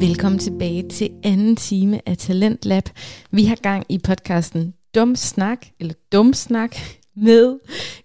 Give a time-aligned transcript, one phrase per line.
[0.00, 2.82] Velkommen tilbage til anden time af Talent Lab.
[3.30, 6.76] Vi har gang i podcasten Dum Snak, eller Dum Snak
[7.16, 7.58] med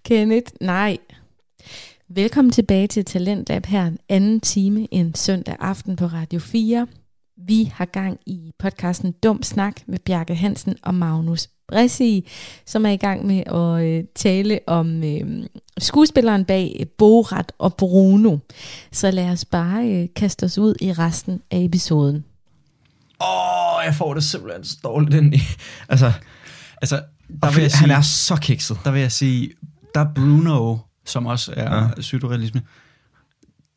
[0.05, 0.51] Kenneth.
[0.61, 0.97] Nej.
[2.09, 6.87] Velkommen tilbage til Talent Lab her anden time en søndag aften på Radio 4.
[7.37, 12.27] Vi har gang i podcasten Dum Snak med Bjarke Hansen og Magnus Bressi,
[12.65, 15.43] som er i gang med at øh, tale om øh,
[15.77, 18.37] skuespilleren bag Borat og Bruno.
[18.91, 22.23] Så lad os bare øh, kaste os ud i resten af episoden.
[23.21, 25.39] Åh, oh, jeg får det simpelthen så dårligt ind i.
[25.89, 26.11] Altså,
[26.81, 27.01] Altså,
[27.43, 28.77] der vil jeg sige, han er så kikset.
[28.83, 29.49] der vil jeg sige,
[29.95, 32.01] der er Bruno, som også er Ja.
[32.01, 32.61] surrealisme,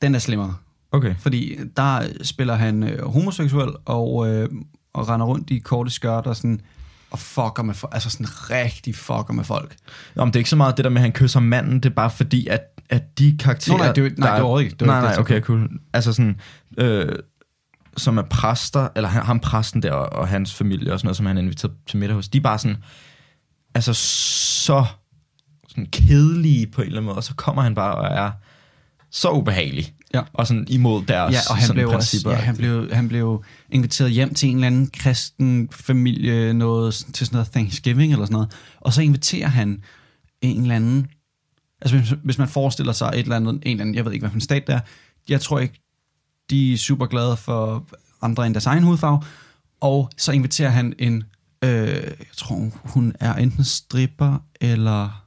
[0.02, 0.54] den er slemmere.
[0.92, 1.14] Okay.
[1.18, 4.48] Fordi der spiller han øh, homoseksuel og, øh,
[4.92, 6.60] og render rundt i korte skørter sådan,
[7.14, 7.94] og fucker med folk.
[7.94, 9.76] Altså sådan rigtig fucker med folk.
[10.14, 11.86] Nå, men det er ikke så meget det der med, at han kysser manden, det
[11.90, 13.76] er bare fordi, at, at de karakterer...
[13.78, 15.40] Nå, nej, det er nej, der det var ikke- det var nej, ikke nej, okay,
[15.40, 15.68] cool.
[15.92, 16.40] Altså sådan,
[16.78, 17.12] øh,
[17.96, 21.16] som er præster, eller han, ham præsten der, og, og hans familie, og sådan noget,
[21.16, 22.76] som han er inviteret til middag hos, de er bare sådan,
[23.74, 24.84] altså så
[25.68, 28.30] sådan kedelige på en eller anden måde, og så kommer han bare og er
[29.10, 29.94] så ubehagelig.
[30.14, 30.22] Ja.
[30.32, 32.30] Og sådan imod deres Ja, og han sådan blev, også, principper.
[32.30, 37.26] ja, han, blev, han blev inviteret hjem til en eller anden kristen familie noget, til
[37.26, 38.52] sådan noget Thanksgiving eller sådan noget.
[38.80, 39.82] Og så inviterer han
[40.40, 41.06] en eller anden...
[41.80, 44.22] Altså hvis, hvis man forestiller sig et eller andet, en eller anden, jeg ved ikke,
[44.22, 44.80] hvad for en stat det er.
[45.28, 45.80] Jeg tror ikke,
[46.50, 47.86] de er super glade for
[48.22, 49.22] andre end deres egen hudfarve.
[49.80, 51.24] Og så inviterer han en...
[51.64, 51.70] Øh,
[52.02, 55.24] jeg tror, hun er enten stripper eller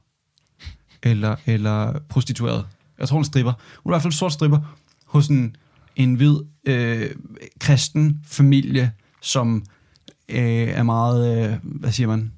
[1.02, 2.66] eller, eller prostitueret.
[2.98, 3.52] Jeg tror, hun er stripper.
[3.82, 4.58] Hun er i hvert fald en sort stripper
[5.06, 5.56] hos en,
[5.96, 7.10] en hvid øh,
[7.60, 9.64] kristen familie, som
[10.28, 12.32] øh, er meget, øh, hvad siger man,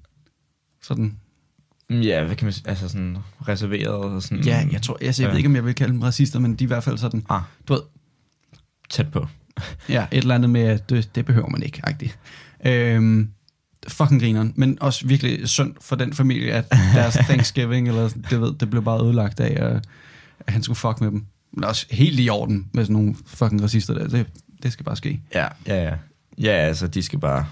[0.82, 1.16] sådan,
[1.90, 3.16] Ja, hvad kan man sige, altså sådan
[3.48, 4.44] reserveret og sådan...
[4.44, 6.64] ja, jeg tror, altså, jeg ved ikke, om jeg vil kalde dem racister, men de
[6.64, 7.82] er i hvert fald sådan, Ah, du ved,
[8.90, 9.26] tæt på.
[9.88, 12.18] ja, et eller andet med, det, det behøver man ikke, agtigt.
[12.66, 13.30] Øhm,
[13.88, 18.54] fucking grineren, men også virkelig synd for den familie, at deres Thanksgiving, eller det ved,
[18.54, 19.84] det blev bare ødelagt af, at,
[20.46, 21.24] at han skulle fuck med dem.
[21.54, 24.08] Men også helt i orden med sådan nogle fucking racister der.
[24.08, 24.26] Det,
[24.62, 25.20] det skal bare ske.
[25.34, 25.94] Ja, ja, ja.
[26.38, 27.46] Ja, altså, de skal bare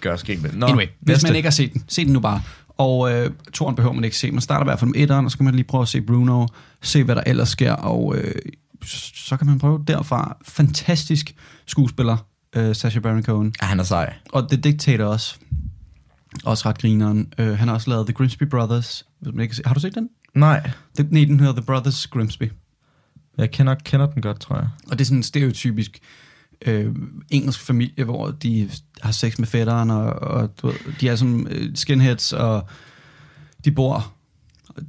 [0.00, 0.52] gøre skæg med.
[0.52, 1.26] Nå, Anyway, hvis næste.
[1.28, 2.42] man ikke har set den, se den nu bare.
[2.68, 4.30] Og øh, toren behøver man ikke se.
[4.30, 6.00] Man starter i hvert fald med etteren, og så kan man lige prøve at se
[6.00, 6.46] Bruno,
[6.82, 8.34] se hvad der ellers sker, og øh,
[8.84, 10.36] så kan man prøve derfra.
[10.48, 11.34] Fantastisk
[11.66, 12.16] skuespiller,
[12.56, 13.54] øh, Sacha Baron Cohen.
[13.62, 14.14] Ja, han er sej.
[14.32, 15.34] Og The Dictator også.
[16.44, 17.32] Også ret grineren.
[17.38, 19.06] Øh, han har også lavet The Grimsby Brothers.
[19.20, 19.56] Hvis man ikke.
[19.66, 20.08] Har du set den?
[20.34, 22.52] Nej, Det, nej, den hedder The Brothers Grimsby.
[23.38, 24.68] jeg kender, kender den godt, tror jeg.
[24.86, 25.98] Og det er sådan en stereotypisk
[26.66, 26.94] øh,
[27.30, 28.70] engelsk familie, hvor de
[29.00, 32.68] har sex med fætteren, og, og du ved, de er som øh, skinheads, og
[33.64, 34.12] de bor,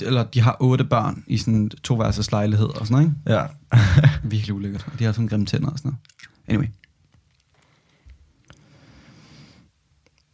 [0.01, 3.45] eller de har otte børn i sådan en toværelses lejlighed og sådan noget, Ja.
[3.77, 4.09] ikke?
[4.35, 4.87] Virkelig ulækkert.
[4.93, 5.99] Og de har sådan grimme tænder og sådan noget.
[6.47, 6.67] Anyway.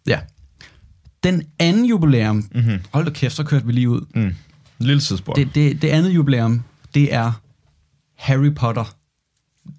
[0.07, 0.19] Ja.
[1.23, 2.79] Den anden jubilæum, mm-hmm.
[2.93, 4.01] hold da kæft, så kørte vi lige ud.
[4.15, 4.35] Mm.
[4.79, 5.33] Lille tidsspor.
[5.33, 6.63] Det, det, det andet jubilæum,
[6.93, 7.31] det er
[8.15, 8.95] Harry Potter.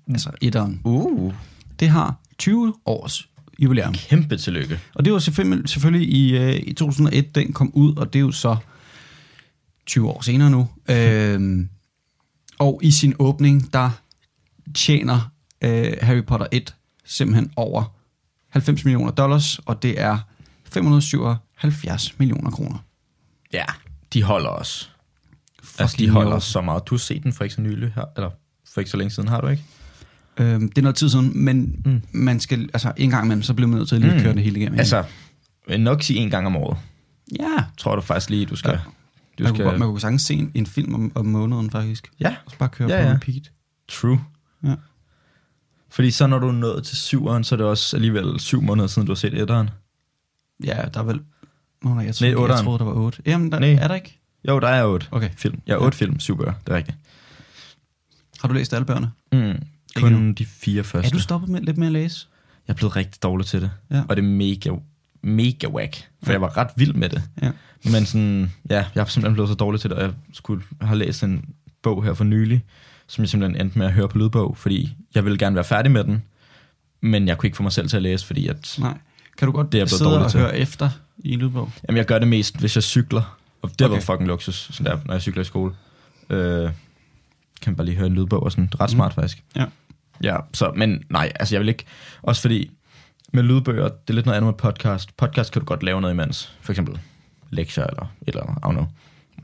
[0.09, 0.81] Altså etteren.
[0.85, 1.35] Uh,
[1.81, 3.29] Det har 20 års
[3.59, 3.93] jubilæum.
[3.95, 4.81] kæmpe tillykke.
[4.95, 8.21] Og det var selvfølgelig, selvfølgelig i, øh, i 2001, den kom ud, og det er
[8.21, 8.57] jo så
[9.87, 10.69] 20 år senere nu.
[10.91, 11.69] Øhm,
[12.59, 13.91] og i sin åbning, der
[14.75, 15.31] tjener
[15.63, 16.75] øh, Harry Potter 1
[17.05, 17.97] simpelthen over
[18.49, 20.19] 90 millioner dollars, og det er
[20.73, 22.79] 577 millioner kroner.
[23.53, 23.65] Ja,
[24.13, 24.90] de holder os.
[25.79, 26.87] Altså, de holder os så meget.
[26.87, 28.31] Du har set den for ikke så nylig her, eller
[28.75, 29.63] for ikke så længe siden, har du ikke?
[30.37, 32.03] Øhm, det er noget tid siden, men Mm.
[32.13, 34.21] man skal, altså en gang imellem, så bliver man nødt til at lige Mm.
[34.21, 34.79] køre det hele igennem.
[34.79, 35.05] Altså,
[35.69, 36.79] jeg nok sige en gang om året.
[37.41, 38.71] ja, Tror du faktisk lige, du skal...
[38.71, 38.77] Ja.
[39.39, 39.57] Du man, skal...
[39.57, 42.11] kunne, godt- man kunne sagtens se en, en film om, om måneden, faktisk.
[42.21, 43.15] Ja, Og så bare køre Ja, på ja.
[43.15, 43.51] repeat.
[43.89, 44.21] true.
[44.65, 44.75] Ja.
[45.91, 48.87] Fordi så når du er nået til syveren, så er det også alligevel syv måneder
[48.89, 49.71] siden, du har set etteren.
[50.65, 51.21] Ja, der er vel...
[51.83, 52.65] Nå, nej, jeg, Nej, troede, jeg otteren.
[52.65, 53.23] troede, der var otte.
[53.27, 53.73] Jamen, der, Nej.
[53.73, 54.20] er der ikke?
[54.49, 55.31] Jo, der er otte Okay.
[55.37, 55.61] film.
[55.67, 56.97] Ja, otte film, syv bøger, det er rigtigt.
[58.41, 59.11] Har du læst alle bøgerne?
[59.33, 59.63] Mm.
[59.97, 60.33] Kun endnu.
[60.33, 61.07] de fire første.
[61.09, 62.27] Er du stoppet med, lidt med at læse?
[62.69, 63.71] Jeg er blevet rigtig dårlig til det.
[63.91, 64.03] Ja.
[64.09, 64.71] Og det er mega,
[65.23, 65.95] mega whack.
[66.23, 66.33] For Ja.
[66.33, 67.23] jeg var ret vild med det.
[67.43, 67.51] Ja.
[67.85, 70.99] Men sådan, ja, jeg er simpelthen blevet så dårlig til det, og jeg skulle have
[70.99, 71.45] læst en
[71.83, 72.65] bog her for nylig,
[73.07, 75.93] som jeg simpelthen endte med at høre på lydbog, fordi jeg ville gerne være færdig
[75.93, 76.23] med den,
[77.01, 78.99] men jeg kunne ikke få mig selv til at læse, fordi at, Nej.
[79.39, 80.41] Kan du godt Det er blevet sidde og til.
[80.41, 81.73] høre efter i en lydbog?
[81.89, 83.95] jamen jeg gør det mest, hvis jeg cykler, og det okay.
[83.95, 85.75] Var fucking luksus, sådan der, når jeg cykler i skole.
[86.31, 86.71] Øh,
[87.63, 88.97] kan bare lige høre en lydbog og sådan, ret Mhm.
[88.97, 89.45] smart faktisk.
[89.57, 89.67] Ja.
[90.23, 91.85] Ja, så, men nej, altså jeg vil ikke,
[92.23, 92.71] også fordi
[93.33, 95.17] med lydbøger, det er lidt noget andet med podcast.
[95.17, 97.01] Podcast kan du godt lave noget imens, for eksempel
[97.51, 98.87] lektier eller et eller andet, I don't know.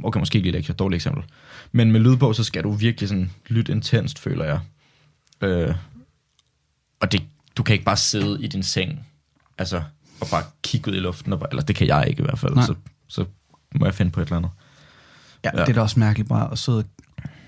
[0.04, 1.24] Okay, måske ikke lige lektier, dårligt eksempel.
[1.72, 4.60] Men med lydbog, så skal du virkelig sådan lytte intenst, føler jeg.
[5.40, 5.74] Øh,
[7.00, 7.22] og det,
[7.56, 9.06] du kan ikke bare sidde i din seng,
[9.58, 9.82] altså,
[10.20, 12.38] og bare kigge ud i luften, og bare, eller det kan jeg ikke i hvert
[12.38, 12.66] fald, Nej.
[12.66, 12.74] så,
[13.08, 13.24] så
[13.74, 14.50] må jeg finde på et eller andet.
[15.44, 15.60] Ja, Ja.
[15.64, 16.84] det er da også mærkeligt bare at sidde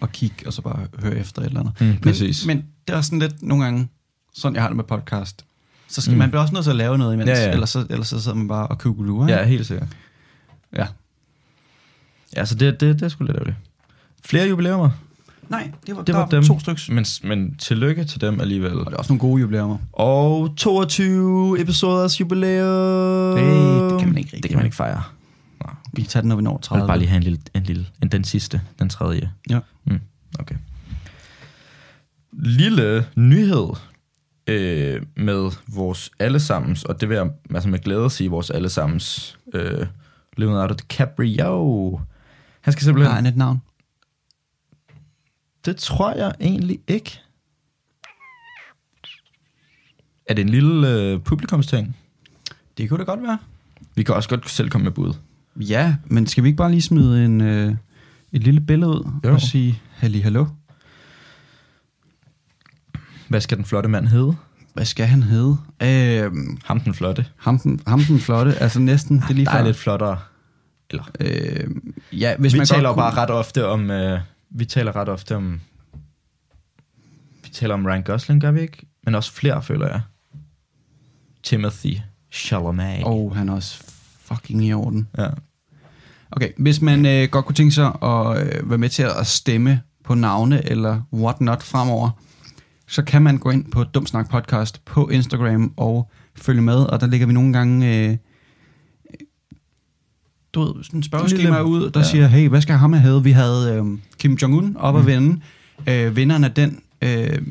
[0.00, 1.80] og kigge, og så bare høre efter et eller andet.
[1.80, 2.46] Mm, præcis.
[2.46, 3.88] Men, men det er sådan lidt nogle gange,
[4.34, 5.44] sådan jeg har det med podcast.
[5.88, 6.18] Så skal Mm.
[6.18, 7.52] man bliver også nødt til at lave noget imens, Ja, ja.
[7.52, 9.28] Ellers, så, ellers så sidder man bare og kugler.
[9.28, 9.88] Ja, helt sikkert.
[10.76, 10.86] ja.
[12.36, 13.56] Ja, så det, det, det er sgu lidt ærgerligt.
[14.24, 14.90] Flere jubilæumer,
[15.48, 16.42] Nej, det var, Det var dem.
[16.44, 16.92] to stykker.
[16.92, 18.72] men, men tillykke til dem alligevel.
[18.78, 19.78] Og det er også nogle gode jubilæumer.
[19.92, 23.36] Og 22 episoders jubilæum.
[23.36, 24.42] Det- det kan man ikke rigtig.
[24.42, 25.02] Det kan man ikke fejre.
[25.92, 26.82] Vi kan tage den, når vi når Jeg 30.
[26.82, 29.32] vil bare lige have en lille, en lille, en, den sidste, den tredje.
[29.50, 29.60] Ja.
[29.84, 30.00] Mm,
[30.38, 30.56] okay.
[32.32, 33.68] Lille nyhed
[34.46, 39.86] øh, med vores allesammens, og det vil jeg altså med glæde sige, vores allesammens øh,
[40.36, 42.00] Leonardo DiCaprio.
[42.60, 43.10] Han skal simpelthen...
[43.10, 43.62] Har han et navn?
[45.64, 47.20] Det tror jeg egentlig ikke.
[50.26, 51.96] Er det en lille øh, publikumsting?
[52.78, 53.38] Det kunne det godt være.
[53.94, 55.14] Vi kan også godt selv komme med bud.
[55.60, 57.74] Ja, men skal vi ikke bare lige smide en, øh,
[58.32, 59.32] et lille billede ud Jo.
[59.32, 60.46] og sige halli hallo?
[63.28, 64.36] Hvad skal den flotte mand hedde?
[64.74, 65.56] Hvad skal han hedde?
[65.82, 66.32] Øh,
[66.64, 67.26] Ham den flotte.
[67.36, 69.64] ham, den, ham den flotte, altså næsten, det er lige Der er før.
[69.64, 70.18] lidt flottere.
[70.90, 71.70] Eller, Øh,
[72.12, 73.90] ja, hvis vi man taler godt bare kunne, ret ofte om...
[73.90, 74.20] Øh,
[74.50, 75.60] vi taler ret ofte om...
[77.44, 78.86] Vi taler om Ryan Gosling, gør vi ikke?
[79.04, 80.00] Men også flere, føler jeg.
[81.42, 81.96] Timothy
[82.32, 83.04] Chalamet.
[83.04, 83.82] Åh, oh, han er også
[84.22, 85.08] fucking i orden.
[85.18, 85.28] Ja.
[86.30, 89.80] Okay, hvis man øh, godt kunne tænke sig at øh, være med til at stemme
[90.04, 92.10] på navne eller whatnot fremover,
[92.86, 97.06] så kan man gå ind på Dumsnak Podcast på Instagram og følge med, og der
[97.06, 98.16] lægger vi nogle gange øh,
[100.54, 102.06] du ved, sådan spørgeskema ud, der ja.
[102.06, 103.24] siger, hey, hvad skal ham have?
[103.24, 105.00] Vi havde øh, Kim Jong-un op mm.
[105.00, 105.40] at vinde.
[105.86, 107.42] Øh, vinderen af den øh,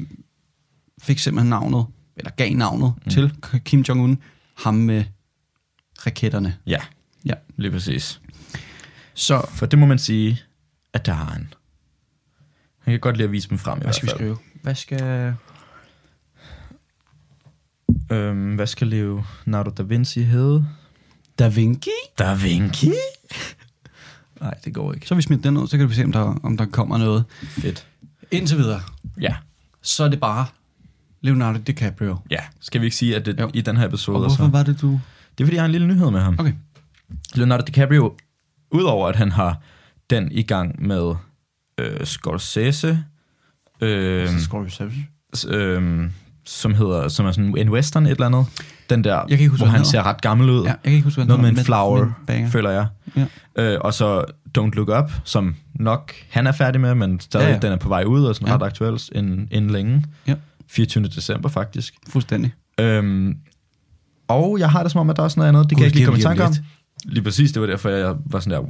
[1.02, 1.86] fik simpelthen navnet,
[2.18, 3.12] eller gav navnet mm.
[3.12, 3.32] til
[3.66, 4.16] Kim Jong-un,
[4.58, 5.04] ham med
[6.06, 6.56] raketterne.
[6.68, 6.78] ja,
[7.26, 7.34] Ja.
[7.58, 8.22] lige præcis.
[9.18, 10.42] Så For det må man sige,
[10.94, 11.54] at der har han.
[12.80, 14.18] Han kan godt lide at vise dem frem i Hvad skal vi fald.
[14.20, 14.38] skrive?
[14.64, 15.34] Hvad skal...
[18.12, 20.66] Øhm, hvad skal Leonardo da Vinci hedde?
[21.40, 21.90] Da Vinci?
[22.20, 22.92] Da Vinci?
[24.42, 25.08] Nej, det går ikke.
[25.08, 26.98] Så har vi smidt den ud, så kan vi se, om der, om der kommer
[26.98, 27.24] noget.
[27.44, 27.88] Fedt.
[28.32, 28.82] Indtil videre,
[29.22, 29.36] Ja,
[29.82, 30.46] så er det bare
[31.22, 32.18] Leonardo DiCaprio.
[32.30, 32.40] ja.
[32.60, 33.52] Skal vi ikke sige, at det, Jo.
[33.54, 34.20] i den her Og episode...
[34.20, 34.92] hvorfor Så, var det, du...
[35.38, 36.36] det er, fordi jeg har en lille nyhed med ham.
[36.40, 36.54] Okay.
[37.36, 38.18] Leonardo DiCaprio,
[38.72, 39.58] udover at han har
[40.10, 41.14] den i gang med
[41.78, 43.00] øh, Scorsese,
[43.82, 44.30] øh,
[44.70, 44.92] selv.
[45.54, 46.10] øh,
[46.46, 48.46] som hedder, som er sådan en western et eller andet.
[48.90, 50.64] Den der, kan ikke huske, hvor han ser ret gammel ud.
[50.64, 52.50] Ja, jeg kan ikke huske, hvad Noget med en flower, banger.
[52.50, 52.88] føler jeg.
[53.16, 53.26] Ja.
[53.56, 54.24] Øh, og så
[54.58, 57.76] Don't Look Up, som nok han er færdig med, men stadig Ja, ja, den er
[57.76, 58.54] på vej ud, og sådan Ja.
[58.56, 60.04] ret aktuelt inden, inden længe.
[60.28, 60.36] Ja.
[60.68, 61.08] 24.
[61.08, 61.94] december faktisk.
[62.10, 62.54] Fuldstændig.
[62.80, 63.38] Øhm,
[64.28, 65.70] og jeg har det som om, at der er også noget andet.
[65.70, 66.54] Det Gud, kan jeg ikke lige komme i tanke om.
[67.08, 68.70] Lige præcis, det var derfor, jeg var sådan der,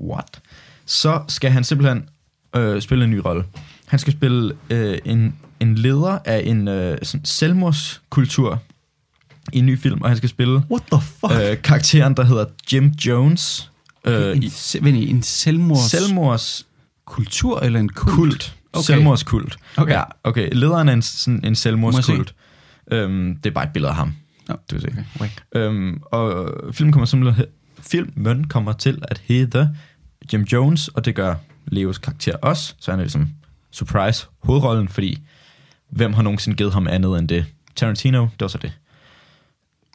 [0.00, 0.40] what?
[0.86, 2.08] Så skal han simpelthen
[2.56, 3.44] øh, spille en ny rolle.
[3.86, 8.62] Han skal spille øh, en, en leder af en øh, sådan selvmordskultur
[9.52, 11.32] i en ny film, og han skal spille What the fuck?
[11.32, 13.70] øh, karakteren, der hedder Jim Jones.
[14.04, 14.50] Øh, en, i
[14.80, 15.90] vent, en selvmords...
[15.90, 16.66] selvmords
[17.04, 18.14] kultur eller en kult?
[18.14, 18.56] kult.
[18.72, 18.84] Okay.
[18.84, 19.56] Selvmordskult.
[19.76, 19.92] Okay.
[19.92, 20.48] Ja, okay.
[20.52, 22.34] Lederen er en, sådan en selvmordskult.
[22.92, 24.14] Øhm, det er bare et billede af ham.
[24.48, 24.52] Ja.
[24.70, 25.04] Du vil se.
[25.14, 25.30] Okay.
[25.54, 27.46] Øhm, og filmen kommer simpelthen
[27.78, 29.76] filmen kommer til at hedde
[30.32, 31.34] Jim Jones, og det gør
[31.66, 33.28] Leos karakter også, så han er ligesom
[33.70, 35.18] surprise hovedrollen, fordi
[35.90, 37.44] hvem har nogensinde givet ham andet end det?
[37.76, 38.72] Tarantino, det var så det.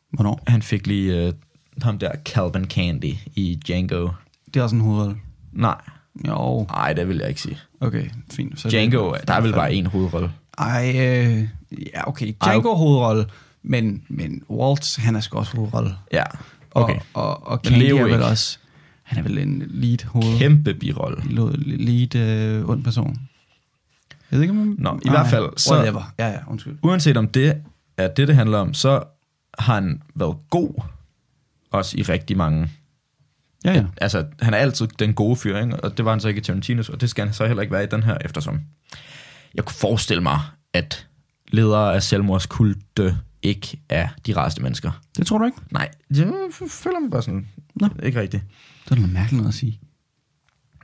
[0.10, 0.44] Hvornår?
[0.48, 1.34] Han fik lige øh,
[1.82, 4.10] ham der Calvin Candy i Django.
[4.54, 5.16] Det er også en hovedrolle.
[5.52, 5.82] Nej,
[6.28, 7.58] Jo, nej, det vil jeg ikke sige.
[7.80, 8.60] okay, fint.
[8.60, 10.32] Så er det- Django, der er vel bare en hovedrolle.
[10.58, 11.48] Ej, øh,
[11.94, 12.34] ja, okay.
[12.44, 13.26] Django hovedrolle,
[13.64, 15.96] men, men Walt, han er sgu også hovedrolle.
[16.14, 16.24] Ja,
[16.72, 17.00] okay.
[17.14, 18.58] og, og Candy Leo er vel også,
[19.04, 21.24] han er vel en lead hoved, Kæmpe birolle.
[21.66, 23.18] lead øh, ond person.
[24.32, 24.76] Jeg ved ikke, om man...
[24.80, 26.14] Nå, i hvert fald, så- Whatever.
[26.20, 26.78] Ja, ja, undskyld.
[26.84, 27.62] Uanset om det
[27.98, 29.04] er det, det handler om, så
[29.60, 30.82] har han været god,
[31.72, 32.70] også i rigtig mange
[33.66, 33.86] Ja, ja.
[34.02, 35.76] altså, han er altid den gode fyr, ikke?
[35.84, 37.74] og det var han så ikke i Tarantinos, og det skal han så heller ikke
[37.74, 38.60] være i den her, eftersom
[39.56, 40.40] jeg kunne forestille mig,
[40.74, 41.08] at
[41.48, 44.92] ledere af selvmordskulte ikke er de rareste mennesker.
[45.18, 45.58] Det tror du ikke?
[45.72, 46.28] Nej, jeg
[46.70, 47.90] føler mig bare sådan, Nå.
[48.04, 48.44] ikke rigtigt.
[48.86, 49.80] Det er noget mærkeligt noget at sige.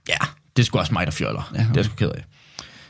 [0.10, 0.18] Ja,
[0.56, 1.52] det er sgu også mig, der fjoller.
[1.54, 1.70] Ja, Ja, okay.
[1.70, 2.26] Det er jeg sgu ked af.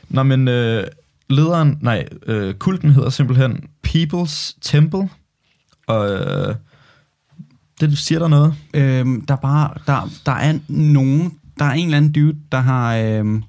[0.08, 0.86] Nå, men øh,
[1.30, 5.08] lederen, nej, øh, kulten hedder simpelthen People's Temple,
[5.86, 6.54] og øh,
[7.80, 8.54] det siger der noget.
[8.74, 12.60] Øhm, der, er bare, der, der er nogen, der er en eller anden dude, der
[12.60, 13.42] har øhm,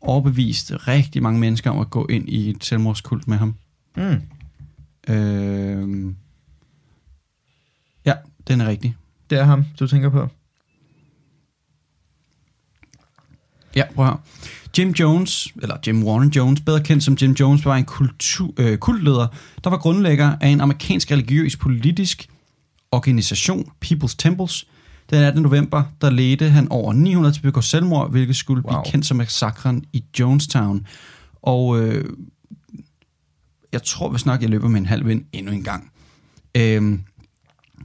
[0.00, 3.54] overbevist rigtig mange mennesker om at gå ind i et selvmordskult med ham.
[3.96, 4.20] Mm.
[5.08, 6.14] Øh,
[8.04, 8.14] ja,
[8.48, 8.96] den er rigtig.
[9.30, 10.28] Det er ham, du tænker på.
[13.76, 14.22] Ja, prøv her.
[14.78, 18.78] Jim Jones, eller Jim Warren Jones, bedre kendt som Jim Jones, var en kultur, øh,
[18.78, 19.26] kultleder,
[19.64, 22.28] der var grundlægger af en amerikansk religiøs politisk
[22.92, 24.66] organisation, People's Temples.
[25.10, 25.42] Den 18.
[25.42, 28.72] november, der ledte han over 900 til at begå selvmord, hvilket skulle wow.
[28.72, 30.86] Blive kendt som massakren i Jonestown.
[31.42, 32.04] Og øh,
[33.76, 35.92] jeg tror vist nok, jeg løber med en halv vind endnu en gang.
[36.56, 36.98] Øh,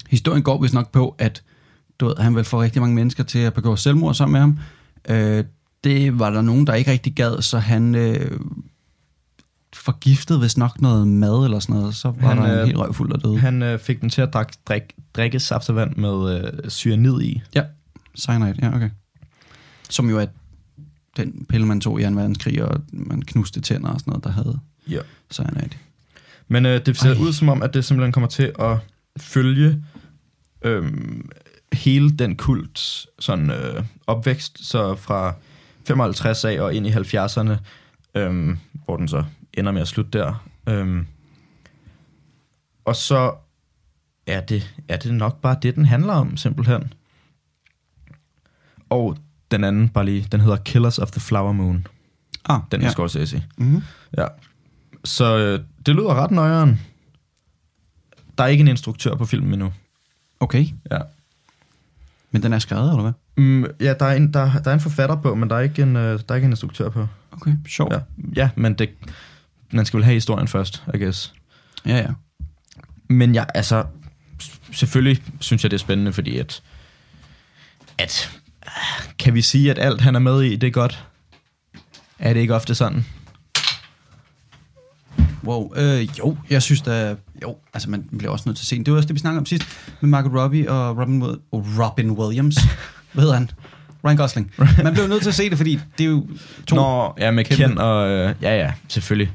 [0.09, 1.43] historien går vist nok på, at
[1.99, 4.59] du ved, han vil få rigtig mange mennesker til at begå selvmord sammen med ham.
[5.09, 5.43] Øh,
[5.83, 8.39] det var der nogen, der ikke rigtig gad, så han øh,
[9.73, 11.95] forgiftede vist nok noget mad eller sådan noget.
[11.95, 13.39] Så var Han, der en øh, helt røv fuld af døde.
[13.39, 14.83] Han øh, fik den til at drik, drik,
[15.13, 17.41] drikke saftevand med øh, cyanid i.
[17.55, 17.63] Ja,
[18.17, 18.89] cyanide, ja, okay.
[19.89, 20.25] Som jo er
[21.17, 22.09] den pille, man tog i 2.
[22.09, 24.59] verdenskrig, og man knuste tænder og sådan noget, der havde
[24.91, 24.99] Ja.
[25.31, 25.77] cyanide.
[26.47, 27.21] Men øh, det ser Ej.
[27.21, 28.77] Ud som om, at det simpelthen kommer til at
[29.17, 29.83] følge
[30.61, 31.29] øhm,
[31.73, 35.33] hele den kult sådan øh, opvækst, så fra
[35.87, 37.53] 55 af og ind i 70'erne,
[38.15, 40.47] øhm, hvor den så ender med at slutte der.
[40.69, 41.07] Øhm,
[42.85, 43.33] og så
[44.27, 46.93] er det, er det nok bare det, den handler om, simpelthen.
[48.89, 49.17] Og
[49.51, 51.87] den anden, bare lige, den hedder Killers of the Flower Moon.
[52.45, 52.87] Ah, Den ja.
[52.87, 52.91] ja.
[52.91, 53.43] Scorsese.
[53.57, 53.81] Mm-hmm.
[54.17, 54.25] Ja.
[55.03, 56.81] Så øh, det lyder ret nøjeren.
[58.37, 59.73] Der er ikke en instruktør på filmen endnu.
[60.39, 60.99] Okay, Ja.
[62.31, 63.11] men den er skrevet, eller hvad?
[63.37, 65.81] Mm, ja, der er, en, der, der er en forfatter på, men der er ikke
[65.81, 67.07] en, øh, der er ikke en instruktør på.
[67.31, 67.93] Okay, sjovt.
[67.93, 67.99] Ja,
[68.35, 68.89] ja men det,
[69.71, 71.33] man skal vel have historien først, I guess.
[71.85, 72.07] Ja, ja.
[73.09, 73.83] Men jeg, altså,
[74.71, 76.63] selvfølgelig synes jeg, det er spændende, fordi at,
[77.97, 78.71] at øh,
[79.19, 81.05] kan vi sige, at alt han er med i, det er godt?
[82.19, 83.05] Er det ikke ofte sådan?
[85.43, 88.75] Wow, øh, jo, jeg synes da, jo, altså man bliver også nødt til at se
[88.75, 88.85] den.
[88.85, 89.63] Det var også det, vi snakkede om sidst
[90.01, 92.55] med Margot Robbie og Robin, og Robin Williams.
[93.13, 93.49] Hvad hedder han?
[94.05, 94.51] Ryan Gosling.
[94.83, 96.27] Man blev nødt til at se det, fordi det er jo
[96.67, 96.75] to...
[96.75, 98.09] Nå, ja, med Ken og...
[98.09, 99.31] Øh, ja, ja, selvfølgelig.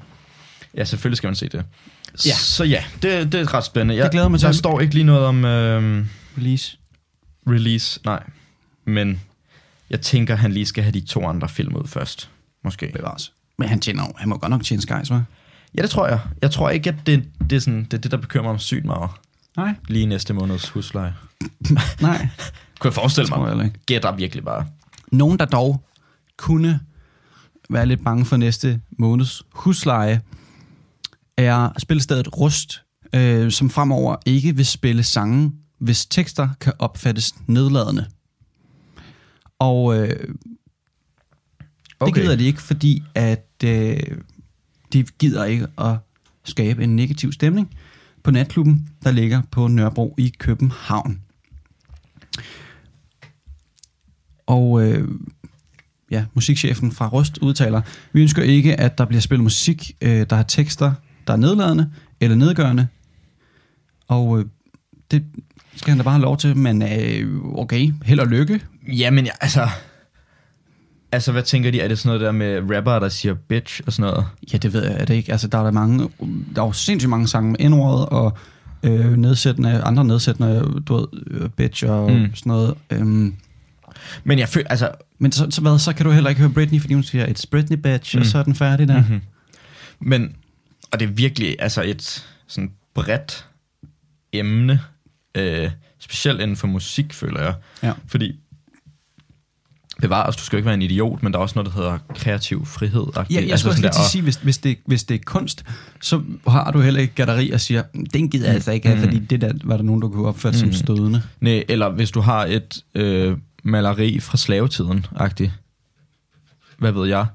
[0.76, 1.64] Ja, selvfølgelig skal man se det.
[2.26, 2.34] Ja.
[2.34, 3.94] Så ja, det, det er ret spændende.
[3.94, 4.46] Jeg, Det glæder mig til.
[4.46, 6.04] Der står ikke lige noget om øh,
[6.38, 6.76] Release.
[7.46, 8.22] release, nej.
[8.84, 9.20] Men
[9.90, 12.30] jeg tænker, han lige skal have de to andre film ud først.
[12.64, 12.90] Måske.
[12.94, 13.32] Bevares.
[13.58, 15.14] Men han tjener han må godt nok tjene skies, hva'?
[15.76, 16.20] Ja, det tror jeg.
[16.42, 18.84] Jeg tror ikke, at det, det, er, sådan, det er det, der bekymrer mig sygt
[18.84, 19.10] meget.
[19.56, 19.74] Nej.
[19.88, 21.14] Lige næste måneds husleje.
[22.00, 22.28] Nej.
[22.78, 23.48] Kunne jeg forestille jeg mig.
[23.48, 23.78] heller ikke.
[23.86, 24.66] Gætter virkelig bare.
[25.12, 25.82] Nogen, der dog
[26.36, 26.80] kunne
[27.70, 30.20] være lidt bange for næste måneds husleje,
[31.36, 32.82] er spilstedet Rust,
[33.14, 38.06] øh, som fremover ikke vil spille sange, hvis tekster kan opfattes nedladende.
[39.58, 40.28] Og øh, det
[42.00, 42.20] Okay.
[42.22, 43.98] gider de ikke, fordi at øh,
[44.92, 45.96] de gider ikke at
[46.44, 47.70] skabe en negativ stemning
[48.22, 51.20] på natklubben, der ligger på Nørrebro i København.
[54.46, 55.08] Og øh,
[56.10, 60.36] ja, musikchefen fra Rust udtaler, vi ønsker ikke, at der bliver spillet musik, øh, der
[60.36, 60.92] har tekster,
[61.26, 62.86] der er nedladende eller nedgørende.
[64.08, 64.44] Og øh,
[65.10, 65.24] det
[65.76, 68.60] skal han da bare have lov til, men øh, okay, held og lykke.
[68.88, 69.68] Jamen, ja, altså...
[71.16, 71.80] Altså, hvad tænker de?
[71.80, 74.26] Er det sådan noget der med rapper, der siger bitch og sådan noget?
[74.52, 75.32] Ja, det ved jeg er det ikke.
[75.32, 76.08] Altså, der er der mange,
[76.54, 78.38] der er jo sindssygt mange sange med n-ordet og
[78.82, 82.34] øh, nedsættende, andre nedsættende, du ved, øh, bitch og mm.
[82.34, 82.74] Sådan noget.
[82.90, 83.34] Øhm,
[84.24, 84.90] Men jeg føler, altså...
[85.18, 87.44] men så, så, hvad, så kan du heller ikke høre Britney, fordi hun siger, it's
[87.50, 88.20] Britney bitch, mm.
[88.20, 89.00] og så er den færdig der.
[89.00, 89.20] Mm-hmm.
[90.00, 90.36] Men,
[90.92, 93.46] og det er virkelig altså et sådan bredt
[94.32, 94.80] emne,
[95.34, 97.54] øh, specielt inden for musik, føler jeg.
[97.82, 97.92] Ja.
[98.06, 98.40] Fordi,
[100.00, 101.98] bevares, du skal jo ikke være en idiot, men der er også noget, der hedder
[102.14, 103.06] kreativ frihed.
[103.16, 105.18] Ja, jeg altså skulle også lige til at sige, hvis, hvis, det, hvis det er
[105.24, 105.64] kunst,
[106.00, 109.04] så har du heller ikke gatteri og siger, den gider jeg altså ikke have, Mm.
[109.04, 110.66] fordi det der var der nogen, der kunne opfatte mm.
[110.66, 110.72] Mm.
[110.72, 111.22] som stødende.
[111.40, 115.52] Nej, eller hvis du har et øh, maleri fra slavetiden, agtigt.
[116.78, 117.26] Hvad ved jeg?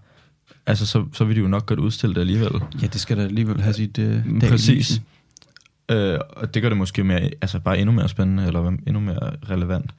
[0.66, 2.62] Altså, så, så vil de jo nok godt udstille det alligevel.
[2.82, 5.02] Ja, det skal da alligevel have sit øh, i Præcis.
[5.92, 9.32] Øh, og det gør det måske mere, altså bare endnu mere spændende, eller endnu mere
[9.50, 9.92] relevant.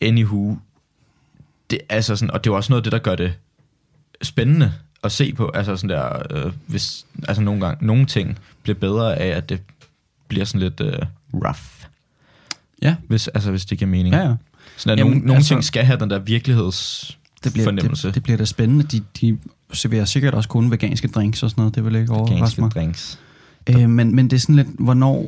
[0.00, 0.56] Anywho,
[1.70, 3.34] det, altså sådan, og det er jo også noget af det, der gør det
[4.22, 4.72] spændende
[5.04, 5.50] at se på.
[5.54, 9.60] Altså sådan der, øh, hvis, altså nogle gange, nogle ting bliver bedre af, at det
[10.28, 10.98] bliver sådan lidt øh,
[11.34, 11.58] rough.
[12.82, 12.96] Ja.
[13.08, 14.14] Hvis, altså hvis det giver mening.
[14.14, 14.34] Ja, ja.
[14.76, 18.06] Sådan at Jamen, nogle, nogle altså- ting skal have den der virkeligheds Det bliver, fornemmelse.
[18.06, 18.84] det, det bliver da spændende.
[18.84, 19.38] De, de
[19.72, 21.74] serverer sikkert også kun veganske drinks og sådan noget.
[21.74, 22.70] Det vil ikke overraske mig.
[22.70, 23.18] drinks.
[23.66, 25.26] Øh, men, men det er sådan lidt, hvornår...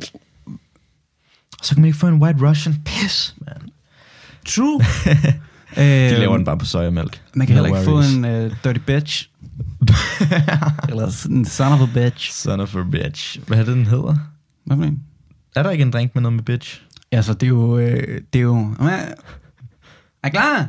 [1.63, 3.69] Så kan man ikke få en white russian piss, man.
[4.45, 4.81] True.
[5.75, 7.21] De laver den bare på sojamælk.
[7.33, 8.11] Man kan No heller ikke worries.
[8.11, 9.29] få en uh, dirty bitch.
[10.89, 12.31] Eller en son of a bitch.
[12.33, 13.39] Son of a bitch.
[13.47, 14.15] Hvad er det, den hedder?
[14.65, 14.99] Hvad for en?
[15.55, 16.81] Er der ikke en drink med noget med bitch?
[17.11, 17.77] Altså, det er jo...
[17.77, 18.75] Øh, det er jo...
[20.23, 20.67] Er klar?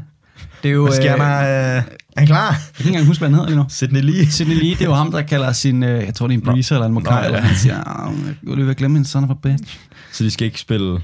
[0.62, 0.83] Det er jo...
[0.87, 1.76] Hvad sker øh, der?
[1.76, 1.83] Øh,
[2.16, 2.47] er klar?
[2.50, 3.64] Jeg kan ikke engang huske, hvad han hedder lige nu.
[3.69, 4.26] Sidney Lee.
[4.26, 5.83] Sidney Lee, det er jo ham, der kalder sin...
[5.83, 7.25] Øh, jeg tror, det er en breezer eller en Nå, mokai, ja.
[7.26, 9.78] eller han siger, "Ah, jeg kunne lige ved at glemme en son of a bitch.
[10.12, 11.00] Så de skal ikke spille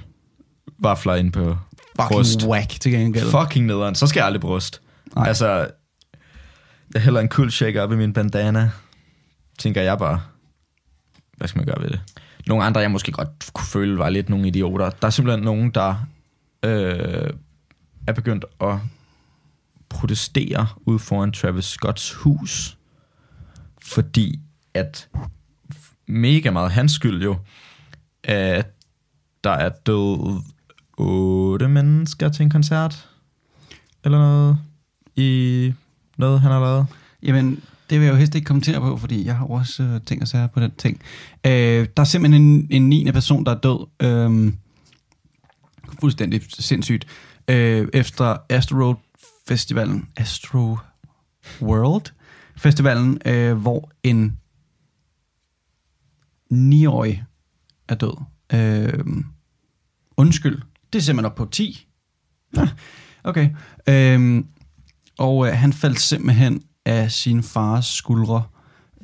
[0.79, 1.57] vafler ind på
[2.01, 2.47] Fucking bryst.
[2.47, 3.31] whack til gengæld.
[3.31, 3.95] Fucking nederen.
[3.95, 4.83] Så skal jeg aldrig bryst.
[5.17, 5.29] Nej.
[5.29, 5.69] Altså,
[6.95, 8.71] jeg hælder en cool shake op i min bandana.
[9.59, 10.21] Tænker jeg bare,
[11.37, 12.01] hvad skal man gøre ved det?
[12.47, 14.91] Nogle andre, jeg måske godt kunne føle, var lidt nogle idioter.
[14.91, 16.07] Der er simpelthen nogen, der
[16.63, 17.31] øh,
[18.07, 18.75] er begyndt at
[19.89, 22.79] protestere ud foran Travis Scotts hus,
[23.83, 24.41] fordi
[24.75, 25.09] at
[26.07, 27.37] mega meget hans skyld jo,
[28.25, 28.67] at
[29.45, 30.41] der er død
[30.97, 33.09] otte mennesker til en koncert,
[34.05, 34.59] eller noget,
[35.17, 35.73] i
[36.19, 36.87] noget, han har lavet.
[37.23, 40.23] Jamen, det vil jeg jo helst ikke kommentere på, fordi jeg har også øh, ting
[40.23, 41.01] at sige på den ting.
[41.47, 43.13] Øh, der er simpelthen en, en 9.
[43.13, 43.87] person, der er død.
[44.03, 44.53] Øh,
[46.01, 47.07] fuldstændig sindssygt.
[47.49, 48.95] Øh, efter Astro Road
[49.49, 50.77] Festivalen, Astro
[51.63, 52.13] World
[52.57, 54.39] Festivalen, øh, hvor en
[56.53, 57.25] 9-årig
[57.89, 58.17] er død.
[58.53, 59.05] Øh,
[60.17, 60.63] undskyld,
[60.93, 61.87] det er simpelthen op på 10.
[62.57, 62.69] Ja,
[63.25, 63.49] okay.
[63.89, 64.45] Øh,
[65.19, 68.43] og øh, han faldt simpelthen af sin fars skuldre,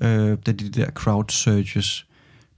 [0.02, 2.06] øh, da de der crowd surges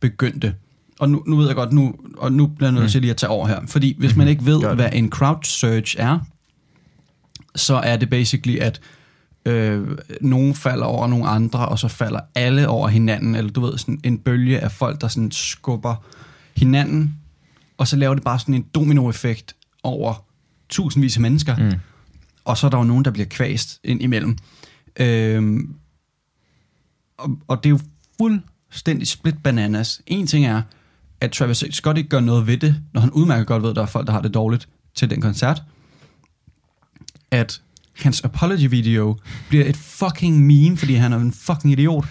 [0.00, 0.54] begyndte.
[1.00, 3.16] Og nu, nu ved jeg godt, nu, og nu bliver jeg nødt til lige at
[3.16, 3.61] tage over her.
[3.66, 4.62] Fordi hvis man ikke ved, Mhm.
[4.62, 4.78] Gør det.
[4.78, 6.19] hvad en crowd surge er,
[7.57, 8.81] så er det basically, at
[9.47, 9.88] øh,
[10.21, 14.00] nogen falder over nogle andre, og så falder alle over hinanden, eller du ved, sådan
[14.04, 15.95] en bølge af folk, der sådan skubber
[16.57, 17.14] hinanden,
[17.78, 20.25] og så laver det bare sådan en dominoeffekt over
[20.69, 21.73] tusindvis af mennesker, Mm.
[22.45, 24.38] og så er der jo nogen, der bliver kvæst ind imellem.
[25.00, 25.75] Øhm,
[27.19, 27.81] og, og det er jo
[28.21, 30.03] fuldstændig split bananas.
[30.07, 30.62] En ting er,
[31.20, 33.83] at Travis Scott ikke gør noget ved det, når han udmærket godt ved, at der
[33.83, 35.62] er folk, der har det dårligt til den koncert.
[37.31, 37.61] At
[37.94, 42.05] hans apology video bliver et fucking meme, fordi han er en fucking idiot.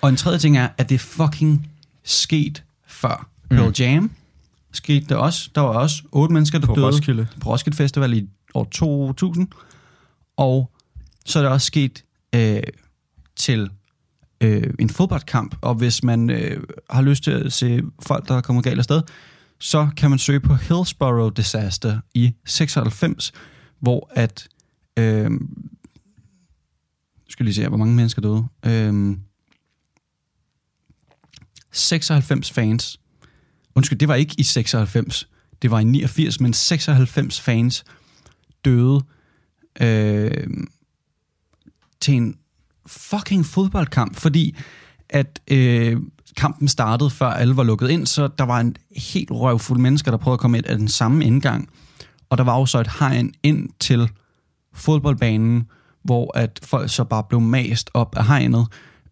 [0.00, 1.68] Og en tredje ting er, at det fucking
[2.04, 3.28] sket før.
[3.50, 3.72] Pearl Mm.
[3.78, 4.10] Jam
[4.78, 5.50] skete der også.
[5.54, 7.26] Der var også otte mennesker, der På døde Roskilde.
[7.40, 9.48] på Roskilde Festival i år 2000.
[10.36, 10.70] Og
[11.26, 12.62] så er det også sket øh,
[13.36, 13.70] til
[14.40, 18.40] øh, en fodboldkamp, og hvis man øh, har lyst til at se folk, der er
[18.40, 19.02] kommet galt afsted,
[19.60, 23.32] så kan man søge på Hillsborough Disaster i 96,
[23.80, 24.48] hvor at
[24.98, 25.30] øh,
[27.28, 28.44] skal lige se hvor mange mennesker døde.
[28.66, 29.16] Øh,
[31.72, 33.00] 96 fans.
[33.78, 35.28] Undskyld, det var ikke i 96.
[35.62, 37.84] Det var i 89, men 96 fans
[38.64, 39.00] døde
[39.80, 40.46] øh,
[42.00, 42.36] til en
[42.86, 44.56] fucking fodboldkamp, fordi
[45.08, 45.96] at øh,
[46.36, 50.18] kampen startede, før alle var lukket ind, så der var en helt røvfuld mennesker, der
[50.18, 51.68] prøvede at komme ind af den samme indgang.
[52.30, 54.10] Og der var også et hegn ind til
[54.74, 55.66] fodboldbanen,
[56.04, 58.66] hvor at folk så bare blev mast op af hegnet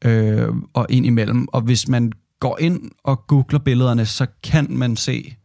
[0.05, 1.49] øh, og ind imellem.
[1.53, 5.37] Og hvis man går ind og googler billederne, så kan man se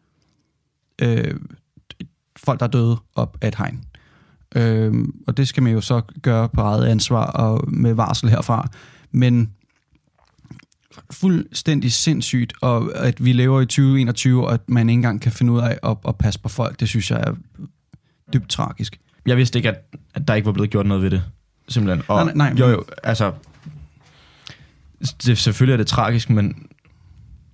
[1.02, 1.36] øh,
[2.38, 3.84] folk, der er døde op af et hegn.
[4.56, 8.68] Øh, og det skal man jo så gøre på eget ansvar og med varsel herfra.
[9.12, 9.54] Men
[11.12, 15.54] fuldstændig sindssygt, og at vi lever i 2021, og at man ikke engang kan finde
[15.54, 17.34] ud af at, at passe på folk, det synes jeg er
[18.34, 19.00] dybt tragisk.
[19.26, 21.24] Jeg vidste ikke, at, at der ikke var blevet gjort noget ved det.
[21.68, 22.04] Simpelthen.
[22.08, 22.60] Og, Nej, nej, nej.
[22.60, 23.34] Jo, jo, altså...
[25.26, 26.68] Det, selvfølgelig er det tragisk, men,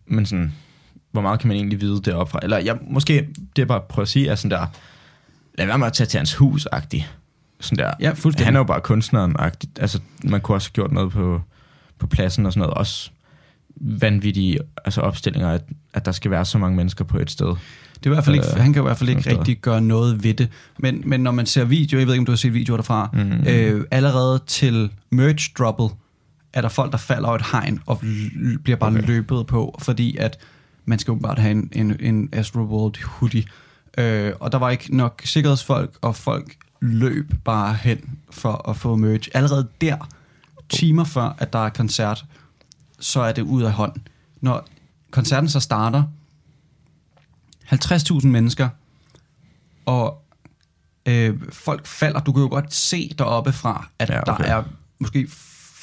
[0.07, 0.53] men sådan,
[1.11, 2.39] hvor meget kan man egentlig vide deroppe fra?
[2.43, 4.65] Eller jeg, måske, det jeg bare prøver at sige, er sådan der,
[5.57, 7.03] lad være med at tage til hans hus -agtigt.
[7.59, 7.93] Sådan der.
[7.99, 8.45] Ja, fuldstændig.
[8.47, 9.71] Han er jo bare kunstneren -agtigt.
[9.79, 11.41] Altså, man kunne også have gjort noget på,
[11.99, 12.73] på pladsen og sådan noget.
[12.73, 13.09] Også
[13.81, 15.61] vanvittige altså opstillinger, at,
[15.93, 17.47] at der skal være så mange mennesker på et sted.
[17.47, 19.81] Det er i hvert fald ikke, Øh, han kan i hvert fald ikke rigtig gøre
[19.81, 20.49] noget ved det.
[20.79, 23.09] Men, men når man ser video, jeg ved ikke, om du har set videoer derfra,
[23.13, 23.47] Mhm.
[23.47, 25.89] øh, allerede til merch droppet,
[26.53, 27.99] er der folk, der falder over et hegn og
[28.63, 29.07] bliver bare okay.
[29.07, 30.39] Løbet på, fordi at
[30.85, 33.43] man skal jo bare have en, en, en Astro World hoodie.
[33.97, 38.95] Øh, og der var ikke nok sikkerhedsfolk, og folk løb bare hen for at få
[38.95, 39.29] merch.
[39.33, 40.09] Allerede der,
[40.69, 42.25] timer før, at der er koncert,
[42.99, 43.93] så er det ud af hånd.
[44.41, 44.67] Når
[45.11, 46.03] koncerten så starter,
[47.73, 48.69] 50.000 mennesker,
[49.85, 50.23] og
[51.05, 52.19] øh, folk falder.
[52.19, 54.43] Du kan jo godt se deroppe fra, at ja, okay.
[54.43, 54.63] der er
[54.99, 55.27] måske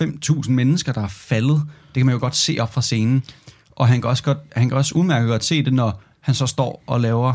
[0.03, 1.63] 5.000 mennesker, der er faldet.
[1.87, 3.25] Det kan man jo godt se op fra scenen.
[3.71, 6.47] Og han kan også, godt, han kan også udmærket godt se det, når han så
[6.47, 7.35] står og laver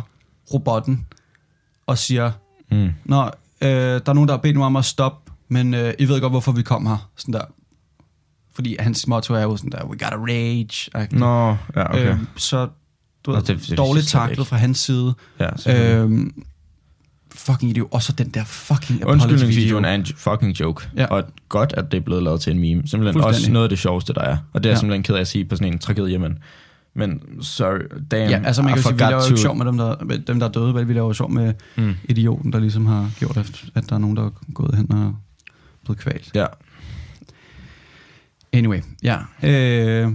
[0.53, 1.05] robotten
[1.87, 2.31] og siger,
[2.71, 2.89] Mm.
[3.05, 3.23] Nå,
[3.61, 6.21] øh, der er nogen, der har bedt mig om at stoppe, men øh, I ved
[6.21, 7.09] godt, hvorfor vi kom her.
[7.15, 7.41] Sådan der.
[8.55, 11.07] fordi hans motto er jo sådan der, we gotta rage.
[11.11, 12.11] Nå, ja, okay.
[12.11, 12.67] Øhm, så
[13.25, 15.13] du Nå, ved, det- det dårligt taklet fra hans side.
[15.39, 15.95] ja.
[15.95, 16.43] Øhm,
[17.51, 17.88] fucking idiot.
[17.91, 20.88] Og så den der fucking Undskyldningsvideoen er en fucking joke.
[20.97, 21.05] Ja.
[21.05, 22.88] Og godt, at det er blevet lavet til en meme.
[22.88, 24.38] Simpelthen også noget af det sjoveste, der er.
[24.53, 24.79] Og det er Ja.
[24.79, 26.38] simpelthen ked af at sige på sådan en tragedie, men,
[26.93, 27.79] men sorry,
[28.12, 29.95] damn, Ja, altså man kan sige, vi laver jo sjov med dem, der,
[30.27, 30.88] dem, der er døde, vel?
[30.88, 31.93] Vi laver jo sjov med Mm.
[32.09, 35.15] idioten, der ligesom har gjort, at, at der er nogen, der er gået hen og
[35.85, 36.31] blevet kvalt.
[36.35, 36.45] Ja,
[38.53, 39.17] Anyway, ja.
[39.43, 40.12] Øh,